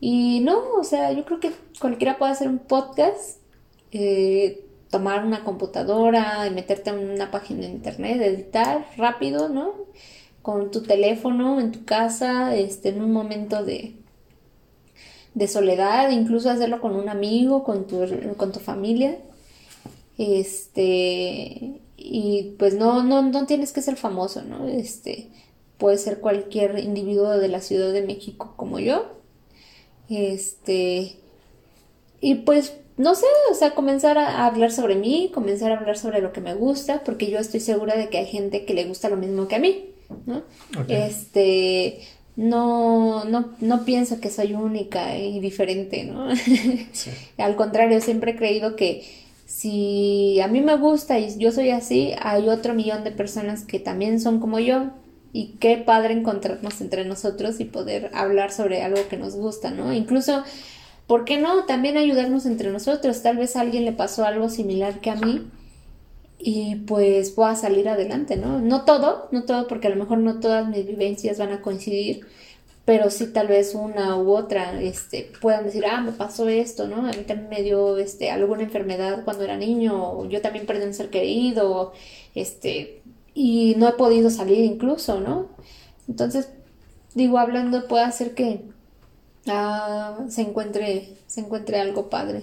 Y 0.00 0.40
no, 0.40 0.74
o 0.74 0.84
sea, 0.84 1.12
yo 1.12 1.24
creo 1.24 1.40
que 1.40 1.52
cualquiera 1.80 2.18
puede 2.18 2.32
hacer 2.32 2.48
un 2.48 2.58
podcast, 2.58 3.38
eh, 3.92 4.64
tomar 4.90 5.24
una 5.24 5.44
computadora 5.44 6.46
y 6.46 6.50
meterte 6.50 6.90
en 6.90 7.10
una 7.10 7.30
página 7.30 7.62
de 7.62 7.68
internet, 7.68 8.20
editar 8.22 8.86
rápido, 8.96 9.48
¿no? 9.48 9.74
Con 10.42 10.70
tu 10.70 10.82
teléfono 10.82 11.60
en 11.60 11.72
tu 11.72 11.84
casa, 11.84 12.56
este, 12.56 12.90
en 12.90 13.02
un 13.02 13.12
momento 13.12 13.64
de, 13.64 13.96
de 15.34 15.48
soledad, 15.48 16.10
incluso 16.10 16.50
hacerlo 16.50 16.80
con 16.80 16.96
un 16.96 17.08
amigo, 17.08 17.64
con 17.64 17.86
tu, 17.86 18.04
con 18.36 18.52
tu 18.52 18.60
familia. 18.60 19.18
Este, 20.16 21.80
y 21.96 22.54
pues 22.58 22.74
no, 22.74 23.02
no, 23.02 23.22
no 23.22 23.46
tienes 23.46 23.72
que 23.72 23.82
ser 23.82 23.96
famoso, 23.96 24.42
¿no? 24.42 24.66
Este, 24.68 25.28
puede 25.76 25.98
ser 25.98 26.20
cualquier 26.20 26.78
individuo 26.78 27.38
de 27.38 27.48
la 27.48 27.60
Ciudad 27.60 27.92
de 27.92 28.02
México 28.02 28.54
como 28.56 28.78
yo. 28.78 29.06
Este, 30.08 31.16
y 32.20 32.36
pues 32.36 32.74
no 32.98 33.14
sé, 33.14 33.26
o 33.50 33.54
sea, 33.54 33.74
comenzar 33.74 34.18
a 34.18 34.44
hablar 34.46 34.72
sobre 34.72 34.96
mí, 34.96 35.30
comenzar 35.32 35.70
a 35.70 35.78
hablar 35.78 35.96
sobre 35.96 36.20
lo 36.20 36.32
que 36.32 36.40
me 36.40 36.54
gusta, 36.54 37.02
porque 37.04 37.30
yo 37.30 37.38
estoy 37.38 37.60
segura 37.60 37.96
de 37.96 38.08
que 38.08 38.18
hay 38.18 38.26
gente 38.26 38.64
que 38.64 38.74
le 38.74 38.84
gusta 38.84 39.08
lo 39.08 39.16
mismo 39.16 39.46
que 39.46 39.54
a 39.54 39.60
mí, 39.60 39.90
¿no? 40.26 40.42
Este, 40.88 42.00
no, 42.34 43.24
no, 43.24 43.54
no 43.60 43.84
pienso 43.84 44.20
que 44.20 44.30
soy 44.30 44.54
única 44.54 45.16
y 45.16 45.38
diferente, 45.38 46.04
¿no? 46.04 46.28
Al 47.38 47.56
contrario, 47.56 48.00
siempre 48.00 48.32
he 48.32 48.36
creído 48.36 48.74
que 48.74 49.04
si 49.46 50.40
a 50.40 50.48
mí 50.48 50.60
me 50.60 50.76
gusta 50.76 51.18
y 51.18 51.38
yo 51.38 51.52
soy 51.52 51.70
así, 51.70 52.14
hay 52.20 52.48
otro 52.48 52.74
millón 52.74 53.02
de 53.04 53.12
personas 53.12 53.64
que 53.64 53.78
también 53.78 54.20
son 54.20 54.40
como 54.40 54.58
yo. 54.58 54.90
Y 55.32 55.56
qué 55.60 55.76
padre 55.76 56.14
encontrarnos 56.14 56.80
entre 56.80 57.04
nosotros 57.04 57.60
y 57.60 57.64
poder 57.64 58.10
hablar 58.14 58.50
sobre 58.50 58.82
algo 58.82 59.06
que 59.08 59.18
nos 59.18 59.36
gusta, 59.36 59.70
¿no? 59.70 59.92
Incluso 59.92 60.42
¿por 61.08 61.24
qué 61.24 61.38
no 61.38 61.64
también 61.64 61.96
ayudarnos 61.96 62.46
entre 62.46 62.70
nosotros? 62.70 63.22
Tal 63.22 63.38
vez 63.38 63.56
a 63.56 63.62
alguien 63.62 63.84
le 63.84 63.92
pasó 63.92 64.24
algo 64.24 64.48
similar 64.50 65.00
que 65.00 65.10
a 65.10 65.16
mí 65.16 65.50
y 66.38 66.76
pues 66.76 67.30
pueda 67.30 67.56
salir 67.56 67.88
adelante, 67.88 68.36
¿no? 68.36 68.60
No 68.60 68.84
todo, 68.84 69.28
no 69.32 69.44
todo, 69.44 69.66
porque 69.66 69.88
a 69.88 69.90
lo 69.90 69.96
mejor 69.96 70.18
no 70.18 70.38
todas 70.38 70.68
mis 70.68 70.86
vivencias 70.86 71.38
van 71.38 71.50
a 71.50 71.62
coincidir, 71.62 72.26
pero 72.84 73.10
sí 73.10 73.26
tal 73.32 73.48
vez 73.48 73.74
una 73.74 74.16
u 74.16 74.30
otra, 74.30 74.80
este, 74.80 75.30
puedan 75.40 75.64
decir, 75.64 75.84
ah, 75.86 76.00
me 76.00 76.12
pasó 76.12 76.48
esto, 76.48 76.86
¿no? 76.88 77.06
A 77.06 77.10
mí 77.12 77.24
también 77.26 77.48
me 77.48 77.62
dio, 77.62 77.98
este, 77.98 78.30
alguna 78.30 78.62
enfermedad 78.62 79.24
cuando 79.24 79.44
era 79.44 79.56
niño, 79.56 80.26
yo 80.28 80.40
también 80.42 80.66
perdí 80.66 80.86
un 80.86 80.94
ser 80.94 81.10
querido, 81.10 81.92
este, 82.34 83.02
y 83.34 83.74
no 83.78 83.88
he 83.88 83.92
podido 83.92 84.30
salir 84.30 84.64
incluso, 84.64 85.20
¿no? 85.20 85.48
Entonces, 86.08 86.50
digo, 87.14 87.38
hablando 87.38 87.88
puede 87.88 88.04
hacer 88.04 88.34
que 88.34 88.62
ah, 89.46 90.18
se 90.28 90.42
encuentre, 90.42 91.16
se 91.26 91.40
encuentre 91.40 91.80
algo 91.80 92.10
padre. 92.10 92.42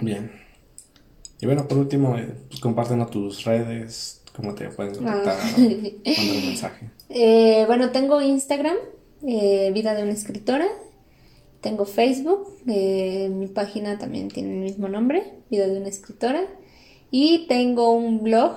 Bien. 0.00 0.30
Y 1.40 1.46
bueno, 1.46 1.68
por 1.68 1.78
último, 1.78 2.16
eh, 2.16 2.32
pues 2.48 3.10
tus 3.10 3.44
redes, 3.44 4.22
cómo 4.34 4.54
te 4.54 4.68
pueden 4.70 4.94
contactar, 4.94 5.36
ah. 5.38 5.46
mandar 5.58 6.36
un 6.36 6.46
mensaje. 6.46 6.90
Eh, 7.08 7.64
bueno, 7.66 7.90
tengo 7.90 8.20
Instagram, 8.20 8.76
eh, 9.26 9.70
Vida 9.74 9.94
de 9.94 10.02
una 10.02 10.12
escritora. 10.12 10.66
Tengo 11.60 11.86
Facebook, 11.86 12.48
mi 12.66 13.46
página 13.46 13.98
también 13.98 14.28
tiene 14.28 14.52
el 14.52 14.60
mismo 14.60 14.88
nombre, 14.88 15.32
Vida 15.50 15.66
de 15.66 15.78
una 15.78 15.88
escritora. 15.88 16.44
Y 17.10 17.46
tengo 17.46 17.92
un 17.92 18.22
blog, 18.22 18.56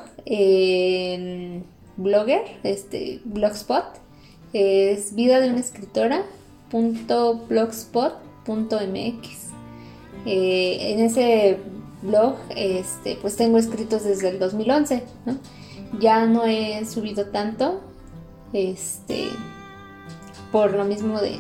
blogger, 1.95 2.41
este, 2.63 3.21
blogspot, 3.23 3.85
es 4.51 5.15
Vida 5.15 5.39
de 5.39 5.49
una 5.49 5.59
escritora 5.59 6.25
blogspot.mx. 6.71 9.47
Eh, 10.25 10.93
en 10.93 10.99
ese 10.99 11.59
blog 12.01 12.35
este, 12.55 13.17
pues 13.21 13.35
tengo 13.35 13.57
escritos 13.57 14.03
desde 14.03 14.29
el 14.29 14.39
2011, 14.39 15.03
Ya 15.99 16.25
no 16.25 16.45
he 16.45 16.85
subido 16.85 17.27
tanto, 17.27 17.81
este, 18.53 19.25
por 20.51 20.73
lo 20.73 20.85
mismo 20.85 21.19
de, 21.19 21.39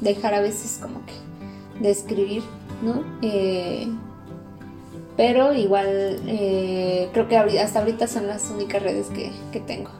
dejar 0.00 0.34
a 0.34 0.40
veces 0.40 0.78
como 0.82 1.04
que 1.06 1.14
de 1.80 1.90
escribir, 1.90 2.42
¿no? 2.82 3.02
Eh, 3.22 3.88
pero 5.16 5.54
igual 5.54 6.20
eh, 6.26 7.08
creo 7.12 7.28
que 7.28 7.38
hasta 7.38 7.80
ahorita 7.80 8.06
son 8.06 8.26
las 8.26 8.50
únicas 8.50 8.82
redes 8.82 9.08
que, 9.08 9.60
tengo. 9.60 9.90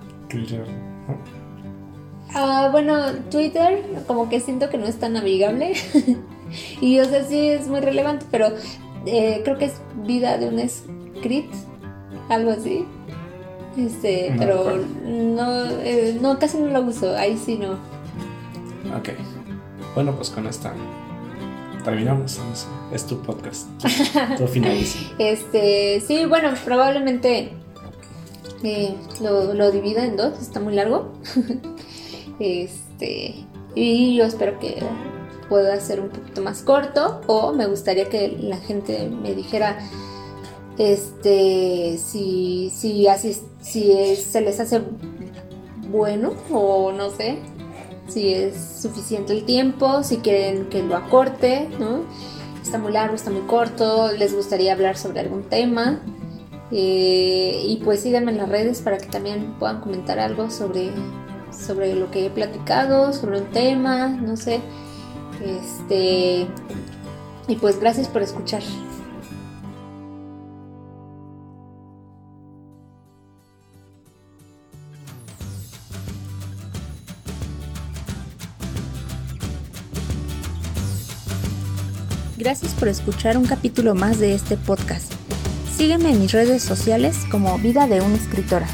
Ah, 2.34 2.68
bueno, 2.72 3.12
Twitter 3.30 3.84
como 4.06 4.28
que 4.28 4.40
siento 4.40 4.68
que 4.68 4.76
no 4.76 4.86
es 4.86 4.98
tan 4.98 5.16
amigable. 5.16 5.74
y 6.80 6.98
o 6.98 7.04
sea, 7.04 7.24
sí 7.24 7.48
es 7.48 7.68
muy 7.68 7.80
relevante, 7.80 8.26
pero 8.30 8.48
eh, 9.06 9.40
creo 9.44 9.56
que 9.56 9.66
es 9.66 9.80
vida 10.04 10.36
de 10.38 10.48
un 10.48 10.68
script, 10.68 11.54
algo 12.28 12.50
así. 12.50 12.84
Este, 13.76 14.30
No, 14.30 14.38
pero 14.38 14.84
no, 15.04 15.64
eh, 15.82 16.18
no, 16.20 16.38
casi 16.38 16.58
no 16.58 16.66
lo 16.66 16.82
uso, 16.82 17.16
ahí 17.16 17.36
sí 17.36 17.56
no. 17.56 17.72
Ok. 18.96 19.10
Bueno, 19.94 20.14
pues 20.14 20.30
con 20.30 20.46
esta 20.46 20.74
terminamos. 21.84 22.40
Es 22.92 23.06
tu 23.06 23.20
podcast. 23.22 23.68
Tú 24.38 24.46
finaliza. 24.46 24.98
Este, 25.18 26.00
sí, 26.00 26.24
bueno, 26.24 26.50
probablemente 26.64 27.52
eh, 28.62 28.94
lo, 29.20 29.54
lo 29.54 29.70
divida 29.70 30.04
en 30.04 30.16
dos, 30.16 30.40
está 30.40 30.60
muy 30.60 30.74
largo. 30.74 31.12
este, 32.38 33.34
y 33.74 34.16
yo 34.16 34.24
espero 34.24 34.58
que 34.58 34.82
pueda 35.48 35.78
ser 35.80 36.00
un 36.00 36.08
poquito 36.08 36.42
más 36.42 36.62
corto 36.62 37.20
o 37.26 37.52
me 37.52 37.66
gustaría 37.66 38.08
que 38.08 38.36
la 38.40 38.56
gente 38.56 39.08
me 39.08 39.34
dijera 39.34 39.78
este 40.78 41.98
si 41.98 42.70
si 42.74 43.06
así 43.06 43.36
si 43.60 44.16
se 44.16 44.40
les 44.40 44.58
hace 44.58 44.80
bueno 45.90 46.32
o 46.50 46.92
no 46.92 47.10
sé 47.10 47.38
si 48.08 48.32
es 48.32 48.80
suficiente 48.80 49.32
el 49.32 49.44
tiempo 49.44 50.02
si 50.02 50.16
quieren 50.16 50.68
que 50.70 50.82
lo 50.82 50.96
acorte 50.96 51.68
no 51.78 52.04
está 52.62 52.78
muy 52.78 52.92
largo 52.92 53.14
está 53.14 53.30
muy 53.30 53.42
corto 53.42 54.10
les 54.12 54.34
gustaría 54.34 54.72
hablar 54.72 54.96
sobre 54.96 55.20
algún 55.20 55.44
tema 55.44 56.00
Eh, 56.72 57.62
y 57.68 57.76
pues 57.84 58.00
síganme 58.00 58.32
en 58.32 58.38
las 58.38 58.48
redes 58.48 58.80
para 58.80 58.98
que 58.98 59.06
también 59.06 59.54
puedan 59.60 59.80
comentar 59.80 60.18
algo 60.18 60.50
sobre 60.50 60.90
sobre 61.54 61.94
lo 61.94 62.10
que 62.10 62.26
he 62.26 62.30
platicado 62.30 63.12
sobre 63.12 63.40
un 63.40 63.50
tema 63.50 64.08
no 64.08 64.36
sé 64.36 64.60
este 65.44 66.46
y 67.48 67.56
pues 67.56 67.80
gracias 67.80 68.08
por 68.08 68.22
escuchar 68.22 68.62
Gracias 82.44 82.74
por 82.74 82.88
escuchar 82.88 83.38
un 83.38 83.46
capítulo 83.46 83.94
más 83.94 84.18
de 84.18 84.34
este 84.34 84.58
podcast. 84.58 85.10
Sígueme 85.74 86.10
en 86.10 86.20
mis 86.20 86.32
redes 86.32 86.62
sociales 86.62 87.16
como 87.30 87.56
Vida 87.58 87.86
de 87.86 88.02
una 88.02 88.16
Escritora. 88.16 88.66